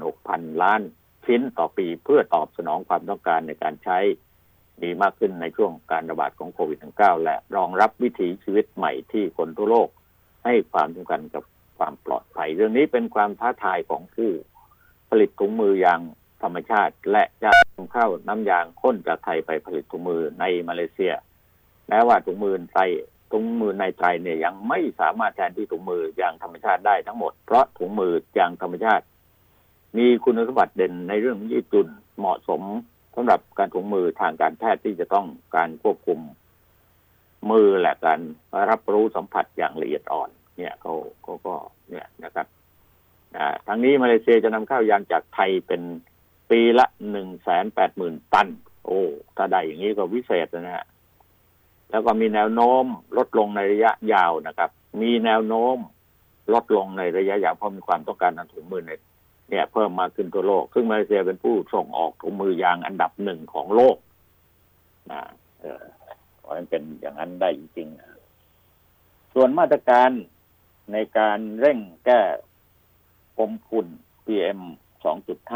[0.00, 0.80] 76,000 ล้าน
[1.26, 3.98] ชิ้นต่อปีเพื่อตอบสนองความต้องการในการใช้
[4.82, 9.88] มีมากขึ้นในช่วงการระบาดของโควิด -19 และรองรับวิถีชีวิตใหม่ที่คนทั่วโลก
[10.44, 11.44] ให้ความสำคัญกับ
[11.78, 14.30] ความปลอดภัย เรื่องนี้เป็นความท้าทายของผู้
[15.10, 16.00] ผลิตถุงมือยาง
[16.42, 21.12] ธรรมชาติ และจะนำเข้าน้ำยางข้นจากไทยไปผลิตถุงมือในมาเลเซีย
[21.88, 22.90] แม้ว่าถุงมือไทย
[23.32, 29.04] ถุงมือในไทยเนี่ยยังไม่สามารถแทนที่ถุงมือยางธรรมชาติได้ทั้งหมด เพราะถุงมือยางธรรมชาติ
[29.96, 32.62] มีคุณสมบัติเด่นในเรื่องยืดหยุ่นเหมาะสม
[33.14, 36.20] สำหรับการถุงมือทางการแพทย์ที่จะต้องการควบคุม
[37.50, 38.20] มือและการ
[38.70, 41.54] รับรู้สัมผัสอย่างละเอียดอ่อน เนี่ยเขาเขาก็
[41.90, 42.46] เนี่ยนะครับ
[43.66, 45.82] ทางนี้มาเลเซียจะนำเข้ายางจากไทยเป็น
[46.50, 48.48] ปีละหนึ่งแสนแปดหมื่นตัน
[48.86, 49.00] โอ้
[49.36, 50.86] ถ้าได้อย่างนี้ก็วิเศษนะฮะ
[51.92, 52.84] แล้วก็มีแนวโน้ม
[53.18, 54.70] ลดลงในระยะยาวนะครับ
[55.02, 55.76] มีแนวโน้ม
[56.52, 58.92] ลดลงในระยะยาวเพราะมีความต้องการทางถุงมือใน
[59.50, 63.96] เนี่ยเพิ่มมาขึ้นทั่วโลก ซึ่งมาเลเซียเป็นผู้ส่งออกถุงมือยางอันดับหนึ่งของโลก
[65.10, 65.22] นะ
[65.60, 65.84] เออ
[66.40, 70.10] ขอให้เป็นอย่างนั้นได้จริงๆ ส่วนมาตรการ
[70.92, 72.20] ในการเร่งแก้
[73.38, 73.86] กรมฝุ่น
[74.26, 74.60] PM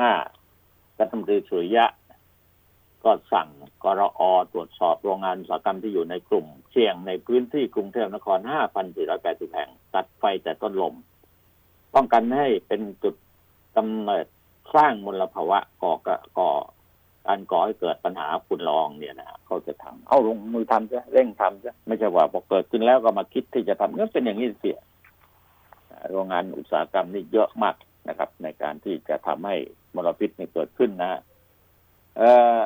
[0.03, 1.85] 2.5รัฐมนตรีสุริยะ
[3.05, 3.49] ก็สั่ง
[3.83, 8.39] กรอตรวจสอบโรงงานอุตสาหกรรมที่อยู่ในกลุ่ม เสี่ยงในพื้นที่กรุงเทพนคร
[8.97, 10.95] 5,480 แห่ง ตัดไฟแต่ต้นลม
[11.95, 13.15] ป้องกันให้เป็นจุด
[13.77, 14.27] กำเนิด
[14.75, 15.93] สร้างมลภาวะก่อ
[16.39, 16.51] ก่อ
[17.27, 24.79] การก่อให้เกิดปัญหาฝุ่นละอองเนี่ยนะเขาจะทำเอาลงมือทำซะเร่งทำซะไม่ใช่ว่าพอเกิดขึ้นแล้วก็มาคิดที่จะทำก็เป็นอย่างนี้เสีย
[26.11, 27.77] โรงงานอุตสาหกรรมนี่เยอะมาก
[28.09, 29.57] นะครับ ในการที่จะทำให้
[29.95, 31.21] มลพิษนี่เกิดขึ้นนะ
[32.17, 32.59] เอ่อ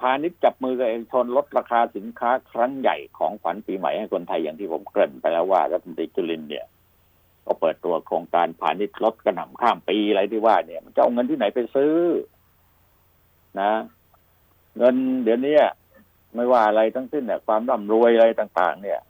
[0.00, 6.66] พาณิชย์จับมือกับเอกชนลดราคาสินค้าครั้งใหญ่ของขวัญปีใหม่ให้คนไทยอย่างที่ผมเกริ่นไปแล้วว่ารัฐมนตรีจุลินเนี่ย
[7.46, 11.94] ก็เปิดตัวโครงการพาณิชย์ลดกระหน่ำข้ามปีอะไรที่ว่าเนี่ย มันจะเอาเงินที่ไหนไปซื้อ
[13.60, 13.72] นะ
[14.78, 15.56] เงินเดี๋ยวนี้
[16.34, 19.00] ไม่ว่าอะไรทั้งสิ้นเนี่ยความร่ำรวยอะไรต่าง ๆ เนี่ย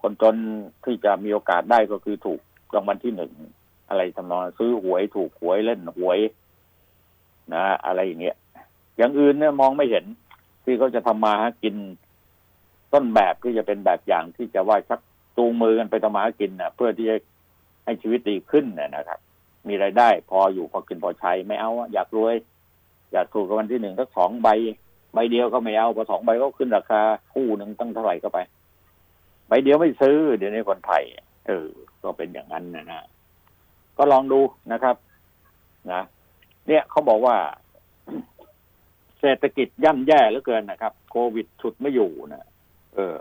[0.00, 0.36] คนจน
[0.84, 2.40] ที่จะมีโอกาสได้ก็คือถูก
[2.74, 3.32] รางวัลที่หนึ่ง
[3.88, 6.18] อะไรทำนองซื้อหวยถูกหวยเล่นหวย
[7.54, 8.36] นะอะไรอย่างเงี้ย
[8.96, 10.04] อย่างอื่นเนี่ยมองไม่เห็น
[10.64, 11.74] ที่เขาจะทำมาหากิน
[12.92, 15.00] ต้นแบบที่จะเป็นแบบอย่างที่จะว่าชัก
[15.36, 17.16] จูงมือกันไปทำมาหากินนะเพื่อที่จะ
[17.84, 19.18] ให้ชีวิตดีขึ้นน่นะครับ
[19.68, 22.34] มีรายได้ พออยู่พอกินพอใช้ไม่เอาอยากรวย
[23.12, 24.48] อยากถูกรางวัลที่หนึ่งสักสองใบ
[25.14, 27.00] ใบเดียวก็ไม่เอาพอสองใบก็ขึ้นราคา
[27.32, 28.38] คู่หนึ่งตั้งเท่าไหร่ก็ไป
[29.48, 31.02] ใบเดียวไม่ซื้อ เดี๋ยวนี้คนไทย
[31.46, 31.68] เออ
[32.02, 33.06] ก็เป็นอย่างนั้นนะนะ
[33.98, 34.40] ก็ลองดู
[34.72, 34.96] นะครับ
[35.92, 36.02] นะ
[36.68, 37.36] เนี่ยเขาบอกว่า
[39.26, 42.46] เศรษฐกิจย่ำแย่เหลือเกินนะครับ โควิดฉุดไม่อยู่นะ
[42.94, 43.16] เออ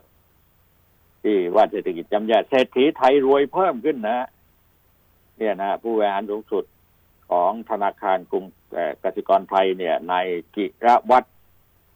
[1.24, 4.28] ที่ว่าเศรษฐกิจย่ำแย่เศรษฐีไทยรวยเพิ่มขึ้นนะ
[5.38, 6.66] เนี่ยนะผู้บริหารสูงสุด
[7.30, 8.46] ของธนาคารกรุง
[9.04, 11.30] กสิกรไทยเนี่ยนายกิรวัตร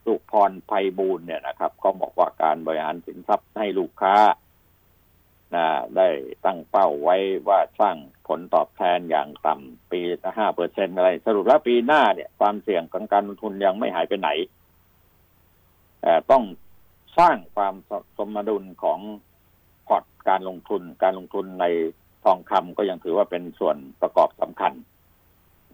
[0.06, 4.16] สุพรไพบูลเนี่ยนะครับเขาบอกว่าการบริหารสินทรัพย์ให้ลูกค้า
[5.56, 5.66] นะ
[5.98, 6.08] ได้
[6.46, 7.96] ตั้งเป้าไว้ว่าสร้าง
[8.28, 14.30] ผลตอบแทนอย่างต่ำปีละห้าเปอร์เซ็นอะไร สรุปแล้วปีหน้าเนี่ย ความเสี่ยงของการลงทุนยังไม่หายไปไหน
[16.02, 16.44] แต่ต้อง
[17.18, 17.74] สร้างความ
[18.18, 19.00] สมดุลของ
[19.88, 21.66] พอร์ตการลงทุน การลงทุนใน
[22.24, 24.74] ทองคำก็ยังถือว่าเป็นส่วนประกอบสำคัญ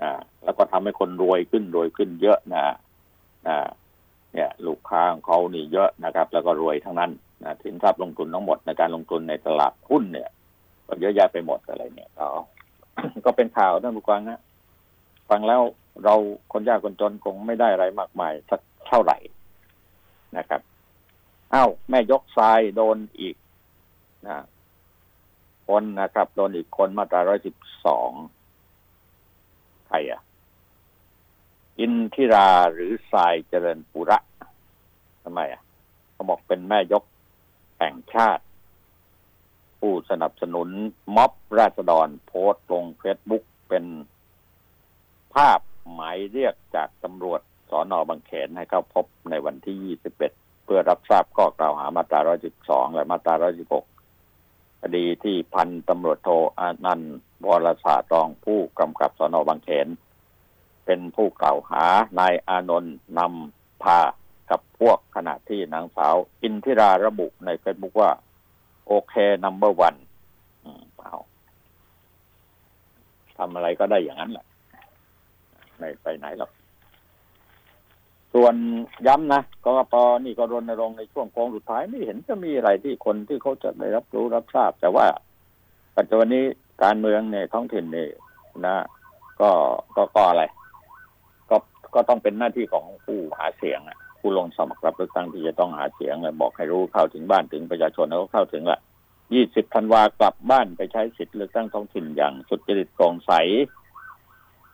[0.01, 2.63] อ่าแล้วก็ทำให้คนรวยขึ้นรวยขึ้นเยอะนะ
[3.47, 3.67] อ่า
[4.33, 7.11] เนี่ย ลูกค้าของเขานี่เยอะนะครับ แล้วก็รวยทั้งนั้น
[7.43, 10.29] นะสินทรัพย์ลงทุนทั้งหมดในการลงทุนในตลาดหุ้นเนี่ย
[10.87, 12.27] ก็เยอะแยะไปหมดอะไรเนี่ยก็
[13.25, 14.39] ก็เป็นข่าวท่านผู้ฟังนะ
[15.29, 15.61] ฟังแล้ว
[16.03, 16.15] เรา
[16.51, 19.17] คนยากคนจนคงไม่ได้อะไรมากมายสักเท่าไหร่
[20.37, 20.61] นะครับ
[21.53, 23.35] อ้าวแม่ยกทรายโดนอีก
[24.27, 24.37] นะ
[25.67, 28.11] คนนะครับ โดนอีกคนมาตราร้อยสิบสอง
[29.87, 30.21] ใครอะ
[31.79, 34.19] อินทิราหรือทรายเจริญปุระ
[35.23, 35.61] ทำไมอะ
[36.13, 37.03] เขาบอกเป็นแม่ยก
[37.83, 38.43] แห่งชาติ
[39.79, 40.69] ผู้สนับสนุน
[41.15, 43.85] ม็อบราษฎรโพสต์ลงเฟซบุ๊กเป็น
[45.35, 45.59] ภาพ
[45.93, 52.19] หมายเรียกจากตำรวจสอนอบางเขนให้เข้าพบในวันที่ 21 เพื่อรับทราบข้อกล่าวหามาตรา
[52.59, 53.33] 112 และมาตรา
[53.89, 59.87] 116 คดีที่พันตำรวจโทอานันต์วรศาสตร์รองผู้กำกับสอนอบางเขน
[60.85, 61.85] เป็นผู้กล่าวหา
[62.19, 63.99] นายอานนท์นำพา
[64.53, 68.11] กับพวกขณะที่นางสาว อินทิราระบุในเฟซบุ๊กว่า
[68.87, 69.13] โอเค
[69.43, 69.95] นัมเบอร์วัน
[70.97, 71.15] เอา
[73.37, 74.45] ทำอะไรก็ได้อย่างนั้นแหละ
[75.77, 76.51] ไม่ไปไหนหรอก
[78.33, 78.55] ส่วน
[79.07, 85.05] ย้ำนะกกปนี่ก็รณรงค์ในช่วงโค้งสุดท้ายไม่เห็นจะมีอะไรที่คนที่เขาจะได้รับรู้รับทราบ แต่ว่า
[85.97, 86.43] ปัจจุบันนี้
[86.83, 88.07] การเมืองในท้องถิ่นนี่
[88.65, 88.75] นะ
[89.41, 89.49] ก็
[89.95, 90.43] ก็ก็อะไร
[91.49, 91.57] ก็
[91.95, 98.79] ก็ต้องเป็นหน้าที่ของผู้หาเสียงอะ ผู้ลงสมัครรับเลือกตั้งที่จะต้องหาเสียงเลยบอกให้รู้เข้าถึงบ้านถึงประชาชนแล้วก็เข้าถึงละ
[99.33, 103.31] ยี่สิบธันวากลับบ้านไปใช้สิทธิ์เลือกตั้งท้องถิ่นอย่างสุดจริตโปร่งใส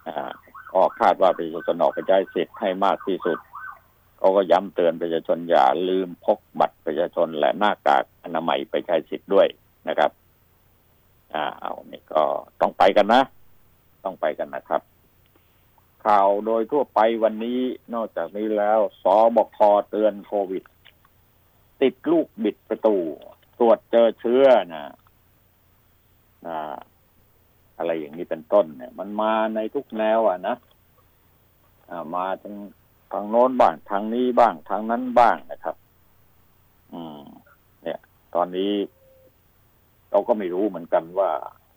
[0.08, 0.32] อ่า
[0.74, 3.38] ก็คาดว่าประชาชนออกไปใช้สิทธิ์ให้มากที่สุด
[4.18, 9.48] เขาก็ย้ำเตือนประชาชนอย่าลืมพกบัตรประชาชนและหน้ากากอนามัยไปใช้สิทธิ์ด้วย
[9.88, 10.12] นะครับ
[11.34, 12.24] อ่า เอานี่ก็
[12.62, 13.22] ต้องไปกันนะ
[14.04, 14.82] ต้องไปกันนะครับ
[16.10, 17.60] ข่าวโดยทั่วไปวันนี้
[17.94, 20.64] นอกจากนี้แล้วสบคเตือนโควิด
[21.82, 22.98] ติดลูกบิดประตู
[23.60, 24.86] ตรวจเจอเชื้อนะ
[26.48, 26.78] อ่า
[27.78, 30.56] อะไรอย่างนี้เป็นต้นเนี่ย มันมาในทุกแนวอะนะ
[31.90, 32.56] อ่ามาทาง
[33.12, 35.76] ทางโน้นบ้างทางนี้บ้างทางนั้นบ้างนะครับ
[36.94, 37.22] อืม
[37.84, 38.00] เนี่ย
[38.36, 38.72] ตอนนี้
[40.12, 41.32] เราก็ไม่รู้เหมือนกันว่า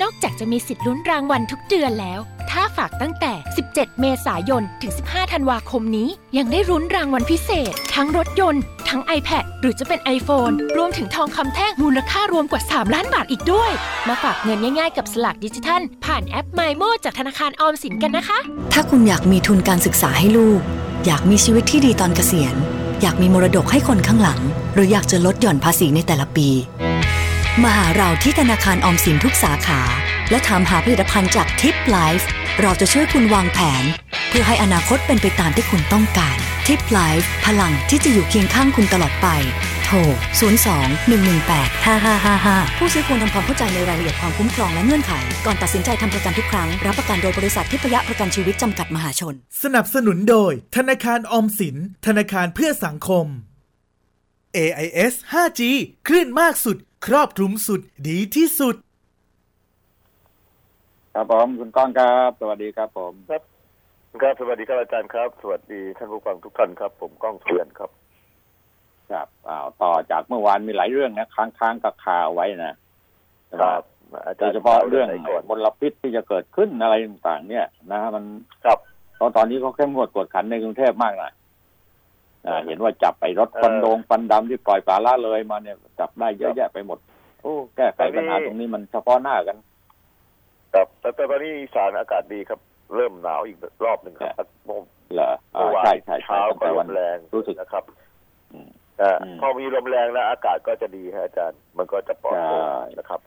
[0.01, 2.19] นอกจากจะมีสิทธิ์ลุ้นรางวัลทุกเดือนแล้ว
[2.51, 3.33] ถ้าฝากตั้งแต่
[3.67, 13.71] 17 เมษายน ถึง 15 ธันวาคมนี้ ยังได้รุ้นรางวัลพิเศษ ทั้งรถยนต์ ทั้ง iPad หรือจะเป็น iPhone รวมถึงทองคำแท่งมูลค่ารวมกว่า 3 ล้านบาทอีกด้วย
[14.07, 18.39] มาฝากเงินง่ายๆกับสลักดิจิทัล ผ่านแอป m y m o จากธนาคารออมสินกันนะคะ
[18.73, 20.61] ถ้าคุณอยากมีทุนการศึกษาให้ลูก
[21.05, 22.55] อยากมีชีวิตที่ดีตอนเกษียณ
[23.01, 24.41] อยากมีมรดกให้คนข้างหลัง
[24.73, 26.49] หรืออยากจะลดหย่อนภาษีในแต่ละปี
[27.63, 29.81] มาหาเราที่ธนาคารออมสินทุกสาขา
[30.31, 32.27] และถามหาผลิตภัณฑ์จาก TIP Life
[32.61, 33.83] เราจะช่วยคุณวางแผน
[34.29, 36.37] เพื่อให้อนาคตเป็นไปตามที่คุณต้องการ
[36.67, 39.27] TIP Life พลังที่จะอยู่เคียงข้างคุณตลอดไป
[39.85, 39.95] โทร
[40.65, 41.17] 02
[41.47, 45.11] 118 5555 ผู้ซื้อควรทำความเข้าใจในรายละเอียดความคุ้มครองและเงื่อนไข
[45.45, 53.27] ก่อนตัดสินใจทำประกันทุกครั้ง รับประกันโดยบริษัททิพยะประกันชีวิตจำกัดมหาชน สนับสนุนโดย ธนาคารออมสิน ธนาคารเพื่อสังคม
[54.57, 55.61] AIS 5G
[56.07, 58.75] คลื่นมากสุด ครอบคลุมสุดดีที่สุด
[61.13, 63.41] ครับผมคุณก้องครับ สวัสดีครับผมครับ
[64.21, 67.91] ครับสวัสดีครับอาจารย์ครับ สวัสดีท่านผู้ฟังทุกท่านครับ ผมก้องเทียนครับ
[69.11, 72.75] ครับอ้าวต่อจากเมื่อวานมีหลายเรื่องนะค้างค้างกับข่าวไว้นะ
[73.47, 73.65] ใช่ไหม
[74.25, 78.23] อาโดจารยย์เฉพาะเรื่องไหนก่อนมลพิษที่จะเกิดขึ้นอะไรต่างๆ เนี่ยนะฮะมัน
[78.65, 78.77] ครับ
[79.15, 81.33] เพราะตอนนี้เขาเข้มงวดกวดขันในกรุงเทพมากนะอ่า
[82.65, 86.99] เห็นว่าจับไปรถควันโดงควันดำที่ปล่อยปลาละเลยมาเนี่ยจับได้เยอะแยะไปหมด
[87.41, 89.57] โอ้แก้ไขปัญหาตรงนี้มันเฉพาะหน้ากัน
[90.73, 92.59] ครับแต่ตอนนี้อีสานอากาศดีครับ
[92.95, 94.79] เริ่มหนาวอีกรอบหนึ่งครับเมื่อ
[95.13, 97.83] เหรออ่าเมื่อวานใช่ใช่ใช่เช้าตั้งก็แต่ลวันมแรงรู้สึกนะครับ
[98.53, 103.21] อืมแต่อืมพอมีลมแรงแล้วอากาศก็จะดีฮะอาจารย์ มันก็จะปลอดโปร่งใช่นะครับ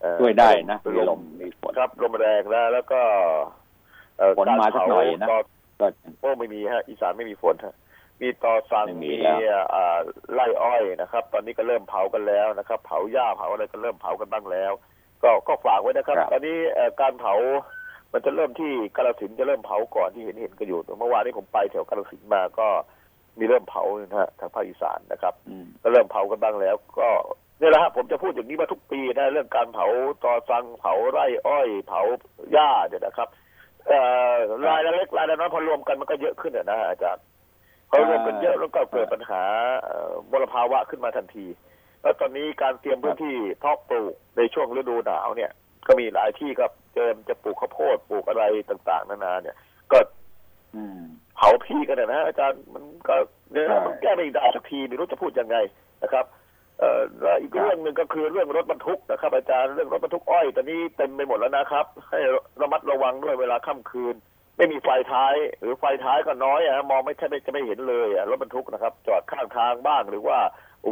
[0.00, 3.00] เอ่อช่วยได้นะลมีลมมมีฝนครับลมแรงแล้วแล้วก็
[4.18, 5.36] เอ่อฝนมาสักหน่อยนะก็
[5.80, 5.86] ก็
[6.20, 7.74] โอ้ไม่มีฮะ อีสานไม่มีฝนฮะ
[8.20, 9.98] มีต่อสั่งไม่มีมีแล้ว อ่า
[10.32, 14.72] ไร่อ้อยนะครับ ตอนนี้ก็เริ่มเผากันแล้วนะครับ เผาหญ้าเผาอะไรก็เริ่มเผากันบ้างแล้ว
[15.22, 17.34] ก็ก็ฝากไว้นะครับ ครับ ตอนนี้เอ่อการเผา
[18.12, 22.68] มันจะเริ่มที่กาฬสินธุ์จะเริ่มเผาก่อนที่เห็นเห็นกันอยู่เมื่อวานนี้ผมไปแถวกาฬสินธุ์มาก็
[23.38, 27.08] มีเริ่มเผานะฮะทางภาคอีสานนะครับ อืม ก็เริ่มเผากันบ้างแล้ว ก็
[27.58, 29.86] เนี่ยแหละครับผมจะพูดอย่างนี้มาทุกปีนะเรื่องการเผา
[30.24, 32.00] ตอสังเผาไร่อ้อย เผา
[32.52, 33.28] หญ้าเนี่ยนะครับ
[33.86, 33.98] เอ่
[34.34, 34.36] อ
[34.68, 37.35] รายละเล็กรายละน้อยพอรวมกันมันก็เยอะขึ้นอะนะอาจารย์พอ
[38.08, 39.42] รวมกันเยอะแล้วก็เกิดปัญหา
[39.82, 41.46] เอ่อมลภาวะขึ้นมาทันที
[42.02, 45.50] แล้วตอนนี้การเตรียมพื้นที่เพาะปลูกในช่วงฤดูหนาวเนี่ย
[45.86, 49.56] ก็มีหลายที่ครับเจิมจะปลูกข้าวโพดปลูกอะไรต่าง ๆ นานาเนี่ย
[49.92, 49.98] ก็
[50.74, 51.00] อืม
[51.36, 53.14] เผาพี่กันนะนะอาจารย์มันก็
[53.52, 55.56] เนี่ยใช่มันแก้ไม่ได้สักทีไม่รู้จะพูดยังไง
[56.02, 56.24] นะครับ
[56.80, 62.18] เอ่อแล้วอีกครับเรื่องหนึ่งก็คือเรื่องรถบรรทุกนะครับ อาจารย์เรื่องรถบรรทุกอ้อยตอนนี้เต็มไปหมดแล้วนะครับ ให้
[62.62, 64.14] ระมัดระวังด้วยเวลาค่ำคืน
[64.56, 70.38] ไม่มีไฟท้าย หรือไฟท้ายก็น้อยอะมองไม่ใช่ไม่จะไม่เห็นเลยอะรถบรรทุกนะครับ จอดข้างทางบ้างหรือว่า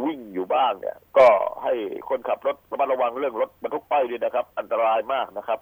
[0.05, 1.27] วิ่งอยู่บ้างเนี่ย ก็
[1.63, 1.73] ให้
[2.09, 5.59] คนขับรถระมัดระวังเรื่องรถบรรทุกอ้อยด้วยนะครับ อันตรายมากนะครับ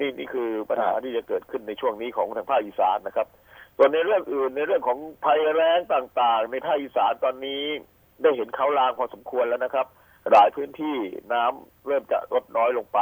[0.00, 3.26] นี่นี่คือปัญหาที่จะเกิดขึ้นในช่วงนี้ของทางภาคอีสานนะครับ
[3.76, 7.62] ส่วนในเรื่องอื่นในเรื่องของภัยแล้งต่างๆ ในภาคอีสานตอนนี้
[8.22, 9.86] ได้เห็นเขาลางพอสมควรแล้วนะครับ
[10.32, 10.96] หลายพื้นที่
[11.32, 12.98] น้ำเริ่มจะลดน้อยลงไป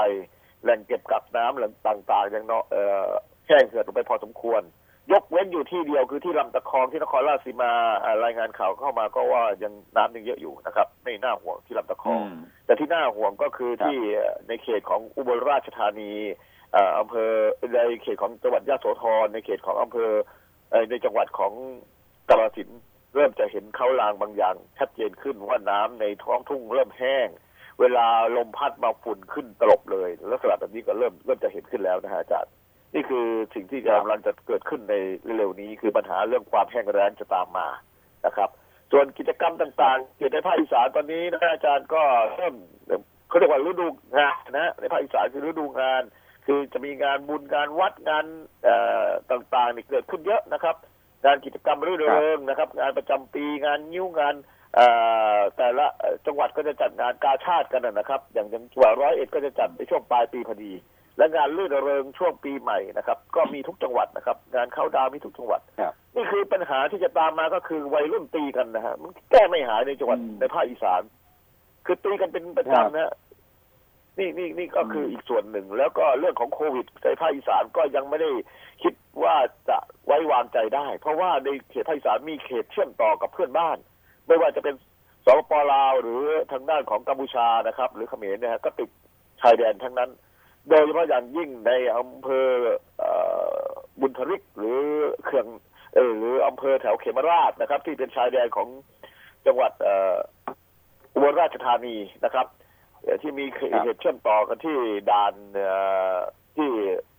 [0.63, 3.11] แหล่งเก็บกักน้ำแหล่งต่างๆยังเนาะเอ่อ
[3.47, 4.63] แห้งเหือดลงไปพอสมควร
[5.13, 7.73] ยกเว้นอยู่ที่เดียวคือที่ลำตะคองที่นครราชสีมา
[8.05, 12.27] อ่ารายงานข่าวเข้ามาก็ว่ายังน้ำยังเยอะอยู่นะครับ ไม่น่าห่วงที่ลำตะคองม
[12.67, 16.13] แต่ที่น่าห่วงก็คือครับที่เอ่อในเขตของอุบลราชธานี
[16.73, 17.31] เอ่ออำเภอ
[17.75, 20.11] ในเขตของจังหวัดยะโสธรในเขตของอำเภอ
[20.71, 21.53] เอ่อในจังหวัดของ
[22.29, 22.81] กาฬสินธุ์
[23.15, 27.29] เริ่มจะเห็นเขาลางบางอย่าง ชัดเจนขึ้นว่าน้ำในท้องทุ่งเริ่มแห้ง
[27.81, 32.53] เวลาลมพัดมาฝุ่นขึ้นตลบเลยลักษณะแบบนี้ก็เริ่มเริ่มจะเห็นขึ้นแล้วนะฮะอาจารย์
[32.95, 34.95] นี่คือสิ่งที่ครับกำลังจะเกิดขึ้นใน
[35.37, 37.69] เร็วๆนี้คือปัญหาเรื่องความแห้งแล้งจะตามมา
[38.27, 38.51] นะครับ
[38.93, 42.03] ส่วนกิจกรรมต่างๆเกี่ยวในภาคอีสานตอนนี้นะอาจารย์ก็
[42.37, 42.55] เริ่ม
[43.29, 43.87] เขาเรียกว่าฤดู
[44.19, 46.03] งานนะในภาคอีสานคือฤดูงาน
[46.47, 48.25] คือจะมีงานบุญงานวัดงาน
[48.65, 50.77] เอ่อต่างๆนี่เกิดขึ้นเยอะนะครับ
[51.25, 54.35] งานกิจกรรมรื่นเริงนะครับ งานประจำปีงานนิ้วงาน
[54.75, 54.87] เอ่
[55.37, 60.73] อแต่ละเอ่อจังหวัดก็จะจัดงานกาชาติกันนะนะครับ อย่างจังหวัดร้อยเอ็ดก็จะจัดในช่วงปลายปีพอดี
[61.19, 71.03] และงานลื่นเริงช่วงปีใหม่นะครับ ก็มีทุกจังหวัดนะครับ งานเข้าดาวน์มีทุกจังหวัดครับนี่คือปัญหาที่จะตามมาก็คือวัยรุ่นตีกันนะฮะมันแก้ไม่หายในจังหวัดอืมในภาคอีสาน
[71.87, 73.13] คือตีกันเป็นประครับจำนะฮะ
[74.19, 78.31] นี่นี่นี่ก็คืออมอีกส่วนหนึ่ง แล้วก็เรื่องของโควิดในภาคอีสานก็ยังไม่ได้
[78.83, 79.37] คิดว่า
[79.69, 83.79] จะไว้วางใจได้ เพราะว่าในเขตภาคอีสานมีเขตเชื่อมต่อกับเพื่อนบ้าน
[84.27, 84.75] ไม่ว่าจะเป็น
[85.27, 86.23] สปปลาวหรือ
[86.53, 88.89] ทางด้านของกัมพูชานะครับ หรือเขมรเนี่ยฮะก็ติด
[89.41, 90.11] ชายแดนทั้งนั้น
[90.69, 92.49] โดยเฉพาะอย่างยิ่งในอำเภอ
[92.99, 93.11] เอ่
[93.63, 93.65] อ
[94.01, 94.79] บุญทริกหรือ
[95.25, 95.47] เขื่อง
[95.95, 98.69] เออหรืออำเภอแถวเขมราชนะครับ ที่เป็นชายแดนของ
[99.47, 100.17] จังหวัดเอ่อ
[101.15, 102.47] อุบลราชธานีนะครับ
[103.03, 104.77] เอ่อที่มีเขครับเหตุเชื่อมต่อกันที่
[105.11, 105.77] ด่านเอ่
[106.15, 106.17] อ
[106.57, 106.71] ที่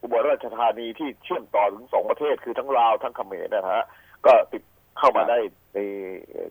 [0.01, 3.83] อุบลราชธานีที่เชื่อมต่อถึงสองประเทศคือทั้งลาวทั้งเขมรนะฮะ
[4.25, 4.63] ก็ติด
[4.99, 5.37] เข้ามาได้
[5.73, 5.79] ใน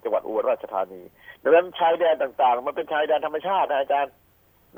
[0.02, 1.02] จังหวัดอุบลราชธานี
[1.42, 4.12] ดังนั้นชายแดนต่างๆ มันเป็นชายแดนธรรมชาตินะอาจารย์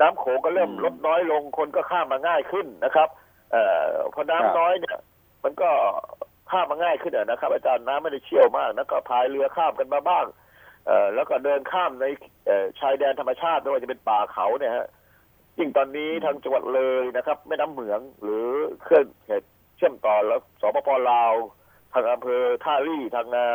[0.01, 3.09] น้ำโขงก็เริ่มอืมลดน้อยลงคนก็ข้ามมาง่ายขึ้นนะครับ
[3.51, 4.97] เอ่อพอน้ำครับน้อยเนี่ย
[5.43, 5.69] มันก็
[6.51, 10.25] ข้ามมาง่ายขึ้นอะนะครับ อาจารย์น้ำไม่ได้เชี่ยวมากแล้วก็พายเรือข้ามกันมาบ้าง
[10.85, 12.05] เอ่อแล้วก็เดินข้ามใน
[12.47, 14.87] เอ่อชายแดนธรรมชาติไม่ว่าจะเป็นป่าเขาเนี่ยฮะ
[15.57, 18.47] ยิ่งตอนนี้ทางจังหวัดเลยนะครับแม่น้ำเหมืองหรือ
[18.83, 21.33] เครื่องเหตุเชื่อมต่อแล้วสปปลาว
[21.93, 23.45] ทางอำเภอท่าลี่ทางนา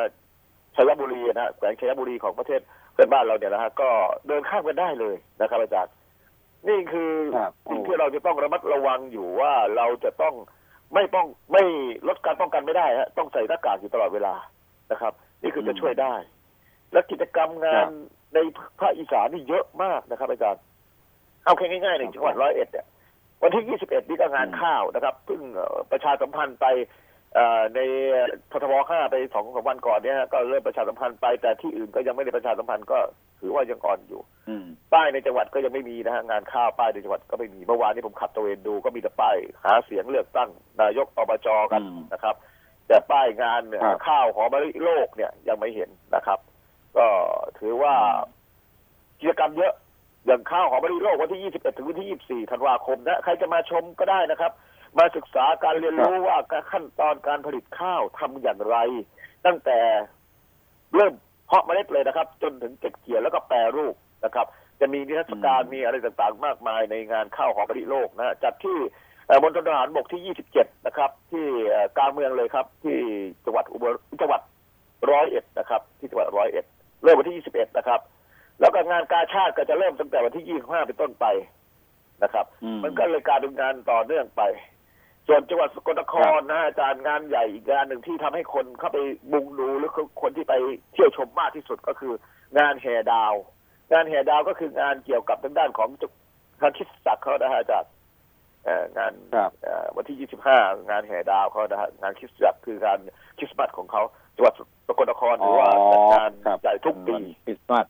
[0.77, 2.61] ชัยบุรีนะฮะแขวงชัยบุรีของประเทศ
[2.93, 3.89] เพื่อนบ้านเราเนี่ยนะฮะก็
[4.29, 5.93] เดินข้ามกันได้เลยนะครับอาจารย์
[6.69, 10.35] นี่คือครับสิ่งที่เราจะต้องระมัดระวังอยู่ว่าเราจะต้อง
[10.95, 11.65] ไม่ป้องไม่
[12.09, 14.35] ลดการป้องกันไม่ได้ฮะต้องใส่หน้ากากอยู่ตลอดเวลา
[14.91, 16.15] นะครับ นี่คือจะช่วยได้
[16.93, 17.89] และกิจกรรมงาน
[18.35, 18.39] ใน
[18.81, 20.63] ภาคอีสานนี่เยอะมากนะครับ อาจารย์
[21.45, 22.87] เอาแค่ง่ายๆในจังหวัดร้อยเอ็ดเนี่ย
[23.43, 26.89] วันที่21นี่ก็งานข้าวนะครับเพิ่งเอ่อประชาสัมพันธ์ไปเอ่อ
[27.75, 27.81] ใน
[28.51, 32.99] ททบ5ไปสองสามวันก่อนเนี่ยฮะก็เริ่มประชาสัมพันธ์ไปแต่ที่อื่นก็ยังไม่ได้ประชาสัมพันธ์ก็
[33.41, 40.51] ถือว่ายังอ่อนอยู่อืมป้ายในจังหวัดก็ยังไม่มีนะฮะงานข้าวป้ายในจังหวัดก็ไม่มีเมื่อวานนี้ผมขับตระเวนดูก็มีแต่ป้ายหาเสียงเลือกตั้ง
[40.83, 42.35] นายกอบจกันอืมนะครับ
[42.89, 46.39] แต่ป้ายงานเนี่ยครับข้าวหอมมะลิโลกเนี่ยยังไม่เห็นนะครับ
[46.97, 47.07] ก็
[47.59, 47.95] ถือว่า
[49.21, 49.73] กิจกรรมเยอะ
[50.27, 54.53] อย่างข้าวหอมมะลิโลกวันที่ 21 ถึงวันที่ 24 ธันวาคมนะใครจะมาชมก็ได้นะครับ
[54.99, 58.77] มาศึกษาการเรียนรู้ว่าการขั้นตอนการผลิตข้าวทำอย่างไร
[59.47, 59.79] ตั้งแต่
[60.95, 61.13] เริ่ม
[61.47, 64.47] เพาะเมล็ดเลยนะครับ จนถึงเก็บเกี่ยวแล้วก็แปรรูปนะครับ
[64.81, 68.79] จะมีนิทรรศการอืมมีอะไรต่างๆ มากมายในงานข้าวหอมมะลิโลกนะฮะจัดที่
[69.27, 72.99] เอ่อบนทหารบกที่ 27 นะครับ ที่เอ่อกลางเมืองเลยครับ ที่
[73.45, 74.43] จังหวัดอุบลจังหวัด
[75.11, 76.65] ร้อยเอ็ดนะครับ ที่จังหวัดร้อยเอ็ด
[77.03, 78.01] เริ่มวันที่ยี่สิบเอ็ดนะครับ
[78.61, 81.27] แล้วก็งานกาชาติก็จะเริ่มตั้งแต่วันที่ยี่สิบห้าเป็นต้นไป
[82.23, 84.43] นะครับอืมมันก็เลยกลารเป็นงานต่อเนื่องไป
[85.29, 88.99] ส่วนจังหวัดสกลนครนะฮะอาจารย์งานใหญ่อีกงานหนึ่งที่ทำให้คนเข้าไป
[89.33, 89.91] มุงดูหรือ
[90.23, 90.55] คนที่ไป
[90.93, 92.13] เที่ยวชมมากที่สุดก็คือ
[92.59, 93.35] งานแห่ดาว
[93.93, 95.89] งานแห่ดาวก็คืองานเกี่ยวกับทางด้านของ
[96.61, 97.91] ทางคริดจักรเขานะฮะอาจารย์
[98.65, 102.99] เอ่องานครับเอ่อวันที่ 25 งานแห่ดาวเขานะฮะงานคริสต์จักรคือการ
[103.39, 104.03] คริสต์มาสของเขา
[104.37, 104.55] จังหวัด
[104.89, 107.87] สกลนครหรือว่าจัดงานครับใหญ่ทุกปีวันคริสต์มาส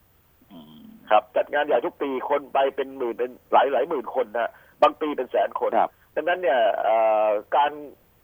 [0.53, 4.51] อืมครับ จัดงานใหญ่ทุกปีคนไปเป็นหมื่นเป็นหลายหลายหมื่นคนนะ
[4.83, 6.97] บางปีเป็นแสนคนครับ ดังนั้นเนี่ยเอ่
[7.27, 7.71] อการ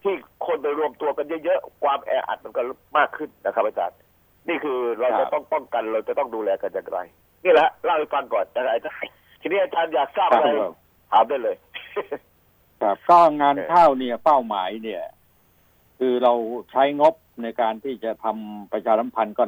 [0.02, 0.14] ที่
[0.46, 2.62] คนไปรวมตัวกันเยอะๆ ความแออัดมันก็
[2.98, 3.98] มากขึ้นนะครับอาจารย์
[4.48, 6.98] นี่คือเราครัจะบต้องป้องกันเราจะต้องดูแลกันอย่างไร
[7.44, 9.10] นี่แหละฮะเล่าให้ฟังก่อนนะครับอาจารย์
[9.40, 10.74] ทีนี้อาจารย์อยากทราบอะไรครับ
[11.12, 11.56] ถามได้เลย
[12.82, 15.02] ครับก็งานเออข้าวเนี่ยเป้าหมายเนี่ย
[15.98, 16.32] คือเรา
[16.70, 19.44] ใช้งบในการที่จะทำประชาสัมพันธ์ก็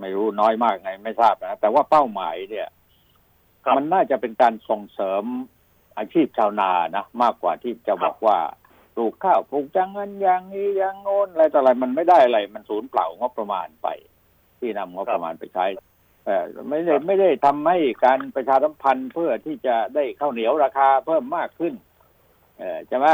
[0.00, 2.68] ไม่รู้น้อยมากไงไม่ทราบนะแต่ว่าเป้าหมายเนี่ย
[3.64, 5.24] ครับมันน่าจะเป็นการส่งเสริม
[5.98, 8.38] อาชีพชาวนานะมากกว่าที่จะบอกว่า
[8.94, 13.88] ปลูกข้าวปลูกจังงันอย่างนี้อย่างโน้นอะไรต่ออะไรมันไม่ได้อะไร มันสูญเปล่างบประมาณไป
[14.58, 15.66] ที่นำงบประมาณไปใช้
[16.26, 21.74] เออไม่ได้ไม่ได้ทำให้การประชาสัมพันธ์เพื่อที่จะได้ข้าวเหนียวราคาเพิ่มมากขึ้น
[22.58, 23.06] เออใช่ไหม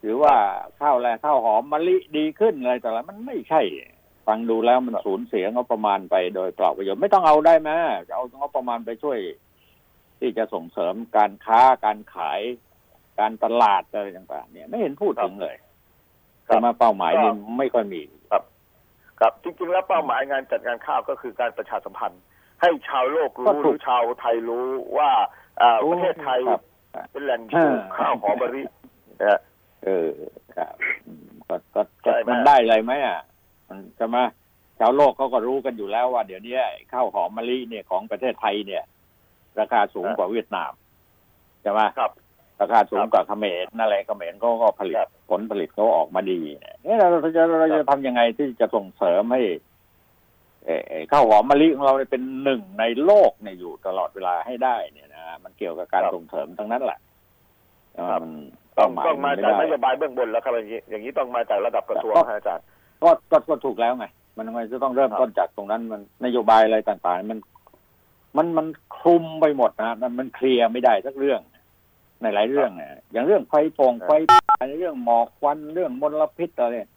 [0.00, 0.34] หรือว่า
[0.80, 3.62] ข้าวอะไรข้าวหอมมะลิดีขึ้นอะไรต่ออะไรมันไม่ใช่
[4.26, 7.70] ฟังดูแล้วมันสูญเสียงบประมาณไปโดยเปล่าประโยชน์ไม่ต้องเอาได้ไหม
[8.14, 9.18] เอางบประมาณไปช่วย
[10.24, 12.40] ที่จะส่งเสริมการค้าการขาย
[13.20, 15.56] การตลาดอะไรต่างๆ เนี่ยไม่เห็นพูดถึงเลย
[16.46, 18.32] ครับแต่มาเป้าหมายนี่ไม่ค่อยมีค
[19.22, 22.22] รับ จริง ๆ แล้วเป้าหมายงานจัดงานข้าวก็คือการประชาสัมพันธ์
[22.60, 24.66] ให้ชาวโลกก็รู้หถูรืกอชาวไทยรู้
[24.98, 25.10] ว่า
[25.60, 26.62] อ่าโอ้ประเทศไทยครับ
[27.10, 28.62] เป็นแหล่งปลูกอ่าข้าวหอมมะลิ
[29.20, 29.40] นะฮะ
[29.84, 30.08] เออ
[30.56, 30.74] ครับ
[31.06, 33.20] อืมก็ก็ใช่ก็ไหมมันได้อะไรไหมอะ
[33.68, 34.22] มันจะมา
[34.80, 38.84] ชาวโลกเขาก็รู้กันอยู่แล้วว่า เดี๋ยวนี้ไอ้ข้าวหอมมะลิเนี่ยของประเทศไทยเนี่ย
[39.60, 40.72] ราคาสูงกว่าเวียดนาม
[41.62, 42.12] ใช่ไหมครับ
[42.60, 49.42] ราคาสูงกว่าเขมรนั่นแหละเขมรเขาก็ผลิตครับผลผลิตเขาออกมาดีเนี่ยเราจะเราจะทำยังไงที่จะส่งเสริมให้
[50.64, 56.98] เอ่อเอ่อข้าวหอมมะลิของเราเนี่ยเป็นหนึ่งในโลกเนี่ยอยู่ตลอดเวลาให้ได้เนี่ยนะมันเกี่ยวกับการครับส่งเสริมทั้งนั้นแหละ
[58.10, 58.32] ครับมัน
[58.78, 62.64] ต้องเป้หยต้องมาไจากนได้โยบายเบื้องบนแล้วครับอย่างนี้อย่างนี้ต้องมาจากระดับกระทรวงครับฮะอาจารย์
[63.02, 67.38] ก็ก็ก็ถูกแล้วไง มันมันจะต้องเริ่มครับต้นจากตรงนั้นมันนโยบายอะไรต่างๆ มัน
[68.36, 68.66] มันมัน
[68.96, 71.40] คลุมไปหมดนะมันมันเคลียร์ไม่ได้สักเรื่อง
[72.22, 76.88] ในหลายเรื่องเนี่ยอย่างเรื่องไฟโป่งไฟป่าเรื่องหมอกควันเรื่องมลพิษอะไรเนี่ย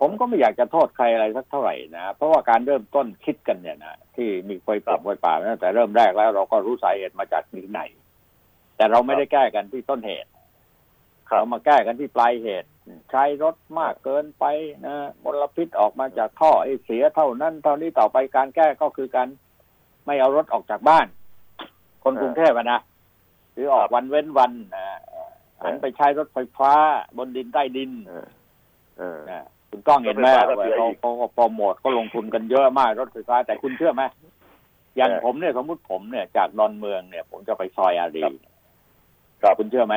[0.00, 7.80] ผมก็ไม่อยากจะโทษใครอะไรสักเท่าไหร่นะเพราะว่าการเริ่มต้นคิดกันเนี่ยนะที่มีไฟป่าไฟป่าตั้งแต่เริ่มแรกแล้วเราก็รู้สาเหตุมาจากที่ไหน
[8.76, 10.30] แต่เราไม่ได้แก้กันที่ต้นเหตุ
[11.28, 12.68] ครับเรามาแก้กันที่ปลายเหตุ
[13.10, 14.44] ใช้รถมากเกินไป
[14.86, 19.28] นะมลพิษออกมาจากท่อไอเสียเท่านั้น เท่านี้ต่อไปการแก้ก็คือการ
[20.06, 21.06] ไม่เอารถออกจากบ้าน
[22.02, 22.80] คนเออกรุงเทพอะนะ
[23.52, 24.84] หรือออกวันเว้นวันนะ
[25.62, 26.72] หันไปใช้รถไฟฟ้า
[27.18, 28.26] บนดินใต้ดินเออ
[28.98, 34.02] เออนะคุณก้องเห็นไหมรถไฟฟ้าก็ว่าเสียเขาอีกเขาก็โปรโมทก็ลงทุนกันเยอะมากรถไฟฟ้า แต่คุณเชื่อไหม
[34.96, 38.34] อย่างเออผมเนี่ยสมมุติผมเนี่ยจากดอนเมืองเนี่ย ผมจะไปซอยอารีครับ
[39.42, 39.96] ครับคุณเชื่อไหม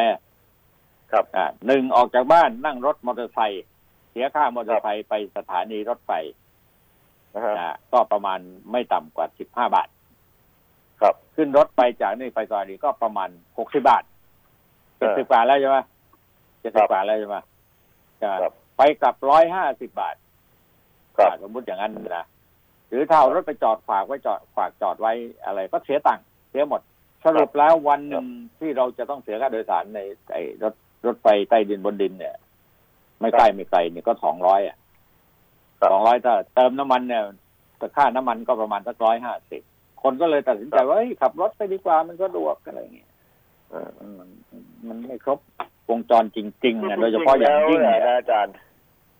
[1.11, 3.63] ครับอ่าหนึ่งออกจากบ้านนั่งรถมอเตอร์ไซค์
[4.11, 6.11] เสียค่ามอเตอร์ไซค์ไปสถานีรถไฟ
[7.33, 8.39] นะฮะนะก็ประมาณ
[8.71, 9.87] ไม่ต่ำกว่าสิบห้าบาท
[11.01, 14.03] ครับ ขึ้นรถไปจากนี่ไปซอยนี้ก็ประมาณหกสิบาท
[14.97, 15.77] เอเจ็ดอสิบกว่าแล้วใช่ไหม
[16.61, 17.37] เจ็ดครัสิบบกว่าแล้วใช่ไหม
[18.17, 20.15] ใช่ไหมครับไปกลับร้อยห้าสิบบาท
[21.17, 22.25] ครับอ่าสมมุติอย่างนั้นนะ
[22.89, 25.13] หรือถ้าเอารถไปจอดฝากไว้จอดฝากจอดไว้
[25.45, 26.81] อะไร ก็เสียตังค์เสียหมด
[27.25, 28.25] สรุปแล้ววันหนึ่ง
[28.59, 29.99] ที่เราจะต้องเสียค่าโดยสารใน
[30.33, 30.73] ไอ้รถ
[31.05, 32.35] รถไฟใต้ดินบนดินเนี่ย
[33.21, 34.77] ไม่ใกล้ไม่ไกลเนี่ยก็สองร้อยอะ
[35.79, 37.23] ครับสองร้อยถ้าเติมน้ำมันเนี่ย
[37.77, 39.61] แต่ค่าน้ำมันก็ประมาณสักร้อยห้าสิบ
[40.05, 43.09] คนก็เลยตัดสินใจว่าเฮ้ยขับรถไปดีกว่ามันก็ดวกอะไรอย่างเงี้ย
[43.71, 43.89] เออ
[44.19, 44.29] มัน
[44.87, 45.39] มันไม่ครบ
[45.89, 48.53] วงจรจริงๆนะโดยเฉพาะอย่างยิ่งจริเนี่ยๆแล้วนะอาจารย์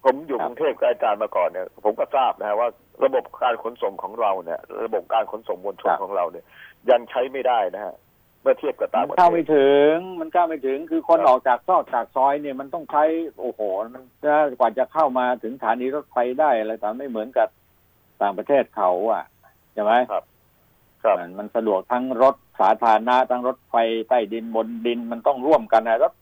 [0.04, 2.70] ผมอยู่ครับกรุงเทพกับอาจารย์มาก่อนเนี่ยผมก็ทราบนะฮะว่า
[3.04, 6.46] ระบบการขนส่งของเราเนี่ย ระบบการขนส่งมวลชนของเราเนี่ย
[6.90, 7.96] ยังใช้ไม่ได้นะฮะ
[8.42, 13.04] เมื่อเทียบกับต่างมันประเข้าเทไม่ศถึง มันเข้าไม่ถึงคือคนครับออกจากซอกจากซอยเนี่ยมันต้องใช้
[13.40, 13.60] โอ้โห
[13.96, 17.50] มันจะกว่าจะเข้ามาถึงสถานีรถไฟได้อะไรแต่ไม่เหมือนกับ
[18.22, 19.24] ต่างประเทศเขาอะ
[19.74, 20.24] ใช่ไหมครับ
[21.06, 23.76] ครับมันมันสะดวกทั้งรถสาธารณะทั้งรถไฟ
[24.10, 26.14] ใต้ดินบนดินมันต้องร่วมกันนะรถ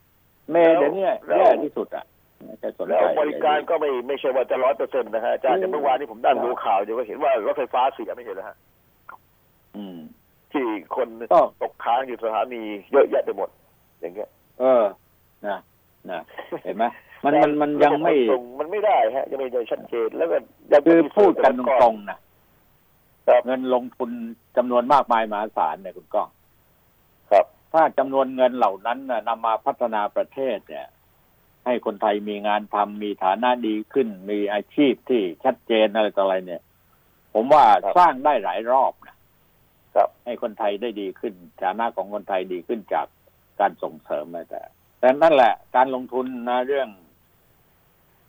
[0.50, 2.04] เมล์เดี๋ยวนี้แล้วแย่ที่สุดอะ
[2.46, 8.56] ไม่ใช่สนแล้วใจบริการเลยก็ไม่ไม่ใช่ว่าจะร้อยเปอร์เซ็นต์นะฮะอาจารย์อย่างเมื่อวานนี้ผมนั่งดูข่าวอยู่ก็เห็นว่ารถไฟฟ้าเสียไม่เห็นแล้วฮะ
[9.76, 9.98] อืม
[10.52, 10.64] ที่
[10.96, 12.62] คนก็ตกค้างอยู่สถานี
[12.92, 13.48] เยอะแยะไปหมด
[14.00, 14.28] อย่างเงี้ย
[14.60, 14.84] เออ
[15.46, 15.58] นะ
[16.10, 16.20] นะ
[16.64, 16.84] เห็นไหม
[17.24, 20.36] มันมันมันยังไม่ส่งมันไม่ได้ฮะยังไม่ได้ชัดเจนแล้วก็
[20.72, 22.18] ยังคือมีพูดกันตส่วรงๆนะ
[23.26, 24.10] ครับ เงินลงทุน
[24.56, 26.28] จำนวนมากมายมหาศาลเนี่ยคุณก้อง
[27.30, 30.86] ครับ ถ้าจำนวนเงินเหล่านั้นน่ะนำมาพัฒนาประเทศเนี่ย
[31.64, 36.62] ให้คนไทยมีงานทำมีฐานะดีขึ้น มีอาชีพที่ชัดเจนอะไรต่ออะไรเนี่ย
[37.34, 39.16] ผมว่าครับสร้างได้หลายรอบนะ
[39.94, 43.06] ครับ ให้คนไทยได้ดีขึ้น ฐานะของคนไทยดีขึ้นจาก
[43.60, 44.62] การส่งเสริมนะแต่
[45.00, 46.88] แต่นั่นแหละ การลงทุนนะเรื่อง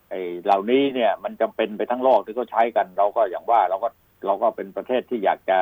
[0.10, 3.90] ไอ้เหล่านี้เนี่ย มันจำเป็นไปทั้งโลกที่เขาใช้กัน เราก็อย่างว่าเราก็
[4.26, 5.60] เราก็เป็นประเทศที่อยากจะ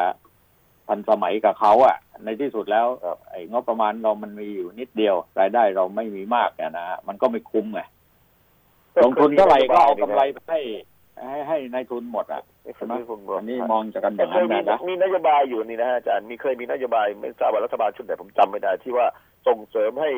[0.88, 7.82] ทันสมัยกับเขาอะในที่สุดแล้วครับไอ้งบประมาณเรามันมีอยู่นิดเดียว รายได้เราไม่มีมากเนี่ยนะฮะมันก็ไม่คุ้มไง
[9.04, 10.60] ลงทุนเท่าไหร่ก็เอากำไรไปให้
[11.30, 12.96] ให้ให้นายทุนหมดอะใช่ใช่ไหไหมม
[13.38, 19.08] อันนี้มองจากกันอย่างเคนั้ยนมีนะนะมีนโยบายอยู่นี่นะฮะอาจารย์มีเคยมีนโยบายไม่ทราบว่ารัฐบาลชุดไหนผมจำไม่ได้ที่ว่า
[19.48, 20.12] ส่งเสริมให้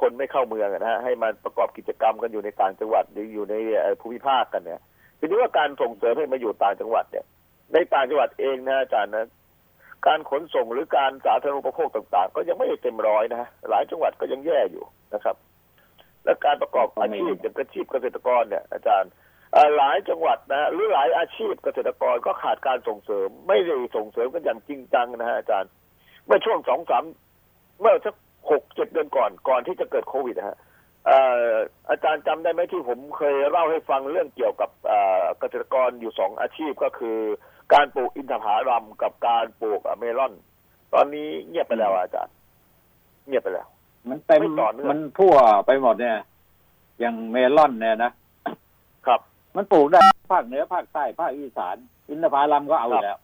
[0.00, 4.80] คนไม่เข้าเมืองอะนะฮะให้มันประกอบกิจกรรมกันอยู่ในต่างจังหวัดหรืออยู่ในเอ่อภูมิภาคกันเนี่ย
[5.18, 7.24] ทีนี้ว่าการส่งเสริมให้มาอยู่ต่างจังหวัดเนี่ย
[7.72, 9.28] ในต่างจังหวัดเองนะอาจารย์นะ
[10.06, 15.36] การขนส่งหรือการสาธารณูปโภคต่างๆ ก็ยังไม่เต็มร้อยนะหลายจังหวัดก็ยังแย่อยู่นะครับ
[16.24, 19.10] และการประกอบอาชีพอย่างอาชีพเกษตรกรเนี่ย อาจารย์
[19.76, 25.70] หลายจังหวัดนะหรือหลายอาชีพเกษตรกรก็ขาดการส่งเสริม ไม่ได้ส่งเสริมกันอย่างจริงจังนะฮะอาจารย์
[26.26, 27.04] เมื่อช่วงสองสาม
[27.80, 28.14] เมื่อสัก
[28.50, 30.56] หกเจ็ดเดือนก่อนก่อนที่จะเกิดโควิดนะฮะ
[31.90, 34.70] อาจารย์จำได้ไหมที่ผมเคยเล่าให้ฟังเรื่องเกี่ยวกับ
[35.38, 37.18] เกษตรกรอยู่สองอาชีพก็คือ
[37.72, 40.32] การปลูกอินทผลัมกับการปลูกเมลอน
[40.92, 42.34] ตอนนี้เงียบไปแล้วอะอาจารย์
[43.26, 43.66] เงียบไปแล้ว
[44.08, 45.34] มันเต็มไม่ต่อเนื่องมันทั่ว
[45.66, 46.16] ไปหมดเนี่ย
[47.00, 48.12] อย่างเมลอนเนี่ยนะ
[49.06, 49.20] ครับ
[49.56, 50.00] มันปลูกได้
[50.32, 51.76] ภาคเหนือภาคใต้ภาคอีสาน
[52.08, 53.18] อินทผลัมก็เอาอยู่แล้ว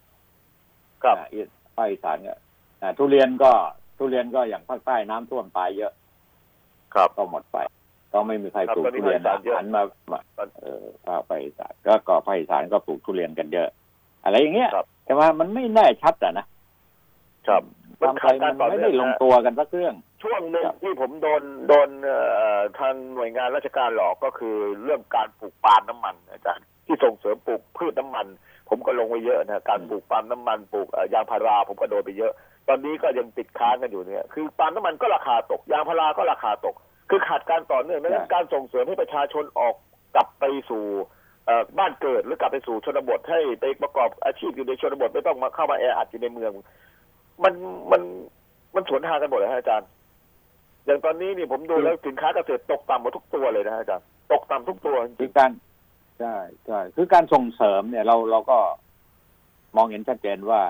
[1.02, 1.40] ครับอ่าอี
[1.76, 2.34] ภาคอีสานก็
[2.82, 3.52] อ่าทุเรียนก็
[3.98, 5.92] ทุเรียนก็อย่างภาคใต้น้ำท่วมตายเยอะ
[6.94, 7.58] ครับก็หมดไป
[8.12, 9.82] ก็ไม่มีใครครับปลูกตอนนี้ทุเรียนภาคอีสานเยอะหันมา
[10.12, 10.18] มา
[10.62, 13.68] เออภาคไปอีสานก็ก็ภาคอีสานก็ปลูกทุเรียนกันเยอะ
[14.24, 16.46] อะไรอย่างเงี้ยครับ แต่ว่ามันไม่แน่ชัดอะนะ
[17.48, 17.62] ครับ
[18.00, 22.18] มันทำไปขาดมัการนต่อไม่เนื่ได้องลงนะ ตัวกันสักเรื่อง ช่วงหนึ่งครับ ที่ผมโดนโดนเอ่
[22.58, 28.26] อทางหน่วยงานราชการหลอกก็คือเรื่องการปลูกปาล์มน้ำมันอาจารย์ที่ส่งเสริมปลูกพืชน้ำมัน
[28.68, 32.32] ผมก็ลงไว้เยอะนะการปลูกปาล์มน้ำมันปลูกเอ่อยางพาราผมก็โดนไปเยอะ
[32.68, 36.74] ตอนนี้ก็ยังติดค้างกันอยู่เนี่ยคือปาล์มน้ำมันก็ราคาตกยางพาราก็ราคาตก
[37.10, 39.74] คือขาดการต่อเนื่องดังนั้นการส่งเสริมให้ประชาชนออก
[40.14, 41.06] กลับไปสู่เอ่อ
[41.78, 46.52] บ้านเกิดหรือกลับไปสู่ชนบทให้ไปประกอบอาชีพอยู่ในชนบทไม่ต้องมาเข้ามาแออัดอยู่ในเมือง
[47.44, 47.54] มัน
[47.92, 48.02] มัน
[48.74, 49.88] มันสวนทางกันหมดเลยฮะอาจารย์
[50.86, 55.50] อย่างตอนนี้นี่ผมดูแล้วสินค้าเกษตรตกต่ำหมดทุกตัวเลยนะฮะอาจารย์ตกต่ำทุกตัวจคืริองการ
[56.20, 56.36] ใช่
[56.66, 58.58] ใช่คือการส่งเสริมเนี่ยเราเราก็
[59.76, 60.62] มองเห็นชัดเจนว่า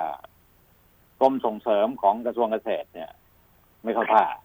[1.20, 3.10] กรมส่งเสริมของกระทรวงเกษตรเนี่ย
[3.82, 4.41] ไม่เข้าท่าเอ่อ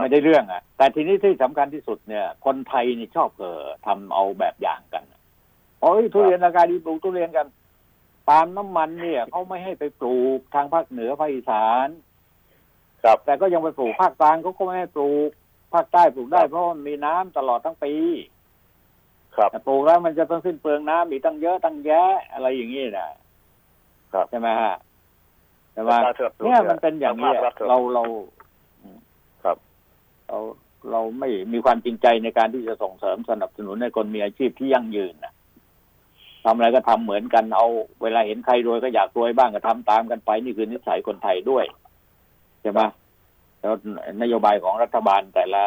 [0.00, 5.04] ไม่ได้เรื่องอะ แต่ทีนี้ที่สำคัญที่สุดเนี่ย คนไทยนี่ชอบเผลอทำเอาแบบอย่างกัน
[5.80, 7.46] โอ้ยทุเรียนราคาดีปลูกทุเรียนกัน
[8.28, 15.30] ปาล์มน้ำมันเนี่ยเขาไม่ให้ไปปลูกทางภาคเหนือภาคอีสานๆครับ แต่ก็ยังไปปลูกภาคกลางเขาก็ไม่ให้ปลูก
[15.74, 17.92] ภาคใต้ปลูกได้เพราะมันมีน้ำตลอดทั้งปี
[19.36, 23.10] ครับแต่ปลูกแล้วมันจะต้องสิ้นเปลืองน้ำอีกตั้งเยอะตั้งแยะอะไรอย่างนี้นะ
[24.12, 24.74] ครับใช่ไหมฮะ
[25.72, 28.37] ใช่ไหมการสนับสนุเนี่ยมันเป็นอย่างนี้ภครัอะฐเราเราครับ
[30.28, 30.38] เรา
[30.90, 35.34] เราไม่มีความจริงใจในการที่จะส่งเสริมสนับสนุนให้คนมีอาชีพที่ยั่งยืนนะ
[36.44, 37.66] ทำอะไรก็ทำเหมือนกันเอา
[38.02, 41.64] เวลาเห็นใครรวยก็อยากรวยบ้างก็ทำตามกันไป นี่คือนิสัยคนไทยด้วย
[42.62, 42.80] ใช่ไหม
[43.60, 43.74] แล้ว
[44.22, 45.62] นโยบายของรัฐบาลแต่ละ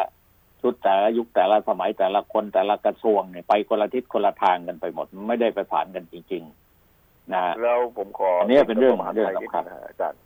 [0.62, 6.44] ชุดแต่ละยุคแต่ละสมัยแต่ละคนแต่ละกระทรวงเนี่ยไปคนละทิศคนละทางกันไปหมด ไม่ได้ประสานกันจริง
[6.88, 10.20] ๆ นะฮะแล้วผมขออัอันนี้เป็นเรื่องมหาดเรื่องไทยนิดสำคัญนึงนะฮะอาจารย์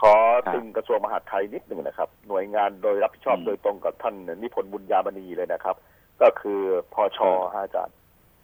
[0.00, 0.14] ขอ
[0.46, 5.76] ครับถึงกระทรวงมหาดไทยนิดหนึ่งนะครับ หน่วยงานโดยรับผิดชอบอืมโดยตรงกับท่านนิพนธ์บุญญาบณีเลยนะครับ
[6.22, 6.60] ก็คือ
[6.94, 7.96] พอชอืมฮะอาจารย์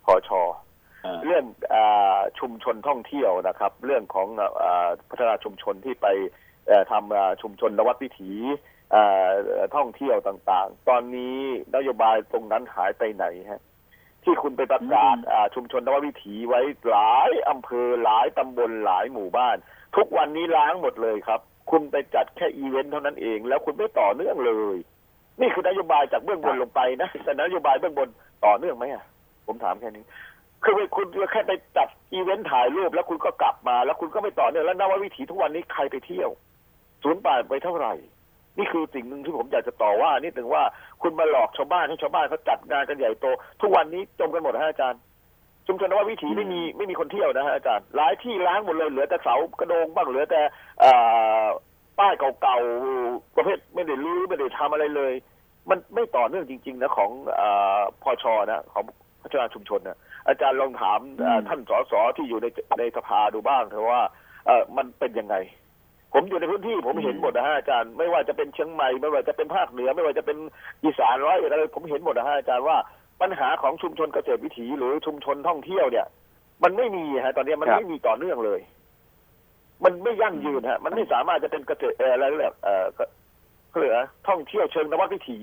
[0.05, 0.31] พอช
[1.05, 1.45] อ่าเรื่อง
[1.75, 4.29] อาชุมชนท่องเที่ยวนะครับ เรื่องของ
[4.63, 6.07] อาพัฒนาชุมชนที่ไป
[6.67, 8.33] เอ่อทำอ่าชุมชนนวัดวิถี
[8.95, 9.31] อ่า
[9.77, 11.39] ท่องเที่ยวต่างๆ ตอนนี้
[11.77, 13.63] นโยบายตรงนั้นหายไปไหนฮะ
[14.25, 19.59] ที่คุณไปประกาศอืมอ่าชุมชนนวัตวิถีไว้หลายอำเภอหลายตำบลหลายหมู่บ้าน
[19.97, 21.41] ทุกวันนี้ล้างหมดเลยครับ
[21.71, 24.77] คุณไปจัดแค่อีเวนต์เท่านั้นเอง แล้วคุณไม่ต่อเนื่องเลย
[25.41, 28.09] นี่คือนโยบายจากเบื้องบนลงไปนะแต่นโยบายเบื้องบน
[28.45, 29.05] ต่อเนื่องไหมอะ
[29.47, 30.05] ผมถามแค่นี้
[30.65, 36.31] คือคุณแค่ไปจัดอีเวนต์ถ่ายรูปแล้วคุณก็กลับมา แล้วคุณก็ไม่ต่อเนื่องแล้วนวัตวิถีทุกวันนี้ใครไปเที่ยว
[37.03, 37.95] สูญเปล่าไปเท่าไหร่
[38.59, 40.63] นี่คือสิ่งหนึ่งที่ผมอยากจะต่อว่านิดหนึ่งว่า
[41.03, 43.27] คุณมาหลอกชาวบ้านให้ชาวบ้านเขาจัดงานกันใหญ่โต
[43.61, 45.01] ทุกวันนี้จมกันหมดนะฮะอาจารย์
[45.67, 50.41] ชุมชนนววิถีไม่มีไม่มีคนเที่ยวนะฮะอาจารย์หลายที่ล้างหมดเลยเหลือแต่เสากระโดงบ้างเหลือแต่
[50.81, 50.93] เอ่
[51.45, 51.47] อ
[51.99, 55.13] ป้ายเก่าๆประเภทไม่ได้รื้อไม่ได้ทำอะไรเลย
[55.71, 57.43] มันไม่ต่อเนื่องจริง ๆ นะของเอ
[57.79, 58.85] อพอชนะของ
[59.23, 59.99] พัฒนาชุมชนนะ
[60.29, 62.47] อาจารย์ลองถามเอ่ออืมท่านสสที่อยู่ใน
[62.79, 64.03] ในสภาดูบ้างเถอะว่า
[64.47, 65.37] เออมันเป็นยังไง
[66.15, 70.39] ผมอยู่ในพื้นที่ผมเห็นหมดนะฮะอาจารย์ไม่ว่าจะเป็นเชียงใหม่ไม่ว่าจะเป็นภาคเหนือ ไม่ว่าจะเป็น
[70.85, 72.77] อีสานร้อยเอ็ดอะไรผมเห็นหมดนะฮะอาจารย์ว่า
[73.21, 76.07] ปัญหาของชุมชนเกษตรวิถีหรือชุมชนท่องเที่ยวเนี่ย
[76.63, 78.61] มันไม่มีฮะ ตอนนี้มันครับไม่มีต่อเนื่องเลย
[79.85, 83.05] มันไม่ยั่งยืนฮะ มันไม่สามารถจะเป็นเกษตรเอ่ออะไรเรียกเอ่อก็
[83.69, 85.39] เขาเรียกอะไรท่องเที่ยวเชิงนวัตวิถี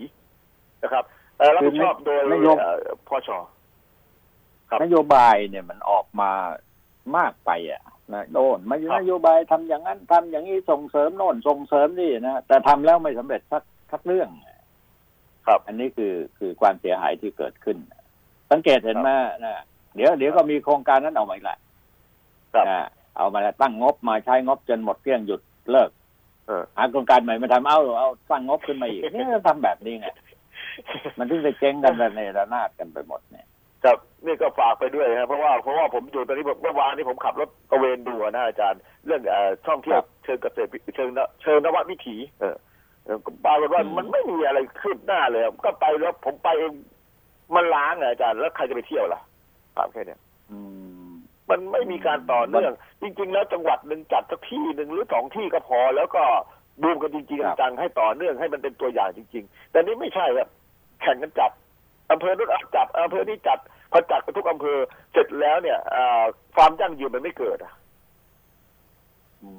[0.84, 1.04] นะครับ
[1.38, 2.78] เอ่อรับผิดชอบโดยนโยบเอ่อ
[3.10, 3.30] พช
[4.70, 6.32] ครับนโยบายเนี่ยมันออกมา
[7.18, 7.82] มากไปอะ
[8.14, 14.30] นะโน่นไม่ครับนโยบายทำอย่างนั้นทำอย่างนี้ส่งเสริมโน่นส่งเสริมนี่นะแต่ทำแล้วไม่สำเร็จสักสักเรื่อง
[15.48, 17.78] ครับ อันนี้คือคือความเสียหายที่เกิดขึ้น
[18.52, 19.10] สังเกตเห็นไหม
[19.46, 19.56] นะ
[19.96, 21.58] เดี๋ยวเดี๋ยวก็มีโครงการนั้นออกมาอีกแหละ
[22.54, 22.88] ครับนะ
[23.18, 25.42] เอามาตั้งงบมาใช้งบจนหมดเกลี้ยงหยุด
[25.72, 25.90] เลิก
[26.48, 30.08] เออหาโครงการใหม่มาทำเอาเอาตั้งงบขึ้นมาอีกเนี่ยทำแบบนี้ไง
[31.18, 33.48] มันถึงจะเจ๊งกันในระนาดกันไปหมดเนี่ย
[33.84, 42.56] ครับนี่ก็ฝากไปด้วยครับเพราะว่าเพราะว่าผมอยู่ตอนนี้เมื่อวานนี้ผมขับรถตระเวนดูอะนะอาจารย์ เรื่องเอ่อท่องเที่ยวครับเชิงเกษตรเชิงนเชิงนวัตวิถี เออเออ
[43.08, 46.74] ปรากฏว่าอืมมันไม่มีอะไรคืบหน้าเลยก็ไปแล้วผมไปเอง
[47.56, 49.22] มันล้างอะอาจารย์แล้วใครจะไปเที่ยวล่ะ
[49.78, 50.20] ถามแค่เนี้ย
[50.52, 50.58] อื
[51.10, 51.12] ม
[51.50, 56.24] มันไม่มีการต่อเนื่อง จริง ๆ แล้วจังหวัดหนึ่งจัดสักที่หนึ่งหรือสองที่ก็พอ แล้วก็
[56.84, 60.48] ดูกันจริงครับๆจังๆให้ต่อเนื่องให้มันเป็นตัวอย่างจริง ๆ แต่นี่ไม่ใช่ครับ
[61.02, 61.52] แข่งกันจัด
[62.12, 63.60] อำเภอนู้นจัดอำเภอนี้จัด
[63.92, 64.78] พอจัดไปทุกอำเภอ
[65.14, 66.24] เสร็จแล้วเนี่ยเอ่อ
[66.56, 67.74] ความยั่งยืนมันไม่เกิดอะ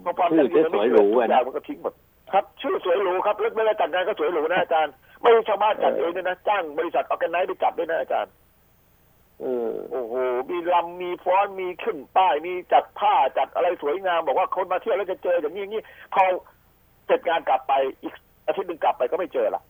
[0.03, 1.95] เพราะความชื่อยั่งยืนสมันวยไม่หเกิดรูทุกอะอย่านะงมันก็ทิ้งหมด
[2.35, 8.33] ครับชื่อสวยหรูครับแล้วเวลาจัดงานก็สวยหรูนะอาจารย์ ไม่ใช่ชาวบ้านจัดเองด้วยนะจ้างบริษัทออแกไนซ์ไปจัดด้วยนะอาจารย์
[9.41, 10.15] เออโอ้โห
[10.51, 15.83] มีลำมีฟ้อนมีขึ้นป้ายมีจัดผ้าจัดอะไรสวยงาม บอกว่าคนมาเที่ยวแล้วจะเจออย่างนี้อย่างนี้
[16.15, 16.23] พอ
[17.07, 17.73] เสร็จงานกลับไป
[18.03, 18.15] อีก
[18.47, 19.63] อาทิตย์หนึ่งกลับไปก็ไม่เจอละ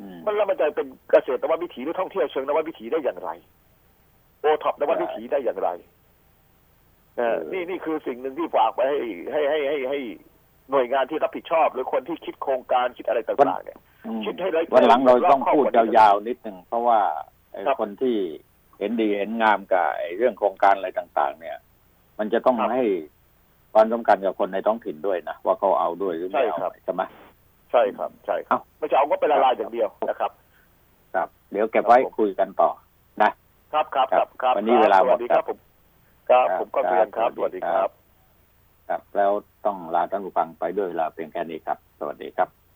[0.00, 3.30] อืมมันแล้วมันจะเป็นเกษตรนวัตวิถีหรือท่องเที่ยวเชิงนวัตวิถีได้อย่างไร
[4.40, 5.68] โอท็อปนวัตวิถีได้อย่างไร
[7.16, 8.98] เออนี่นี่คือสิ่งหนึ่งที่ฝากไปให้
[9.32, 9.98] ให้ให้ให้ให้
[10.70, 17.00] หน่วยงานที่รับผิดชอบ หรือคนที่คิดโครงการคิดอะไรต่างๆเนี่ยอืมคิดให้ละเอียดวันหลังเราต้องรอบคอบพูดกว่านี้ยาวๆนิดหนึ่งเพราะว่า
[17.52, 18.16] ไอ้ครับคนที่
[18.78, 21.56] เห็นดีเห็นงามกับไอ้เรื่องโครงการอะไรต่าง ๆ เนี่ย
[22.18, 22.84] มันจะต้องครับให้
[23.74, 27.02] ความสำคัญกับคนในท้องถิ่นด้วยนะว่าเขาเอาด้วยหรือไม่เอาใช่ครับใช่ไหม
[27.70, 30.30] ใช่ครับ ใช่ครับเอ้าไม่ใช่เอาก็เป็นละลายอย่างเดียวนะครับ
[31.14, 32.70] ครับ เดี๋ยวเก็บไว้ครับผมคุยกันต่อ
[33.22, 33.30] นะ
[33.72, 35.58] ครับครับครับครับวันนี้เวลาสหมวัดสดีคครัรับบผม
[36.30, 37.90] ครับ ครับผมก็เรียนครับครับสวัสดีครับ
[38.88, 39.32] ครับ แล้ว
[39.66, 42.56] ต้องลาท่านผู้ฟังไปด้วยเวลาเพียงแค่นี้ครับ สวัสดีครับ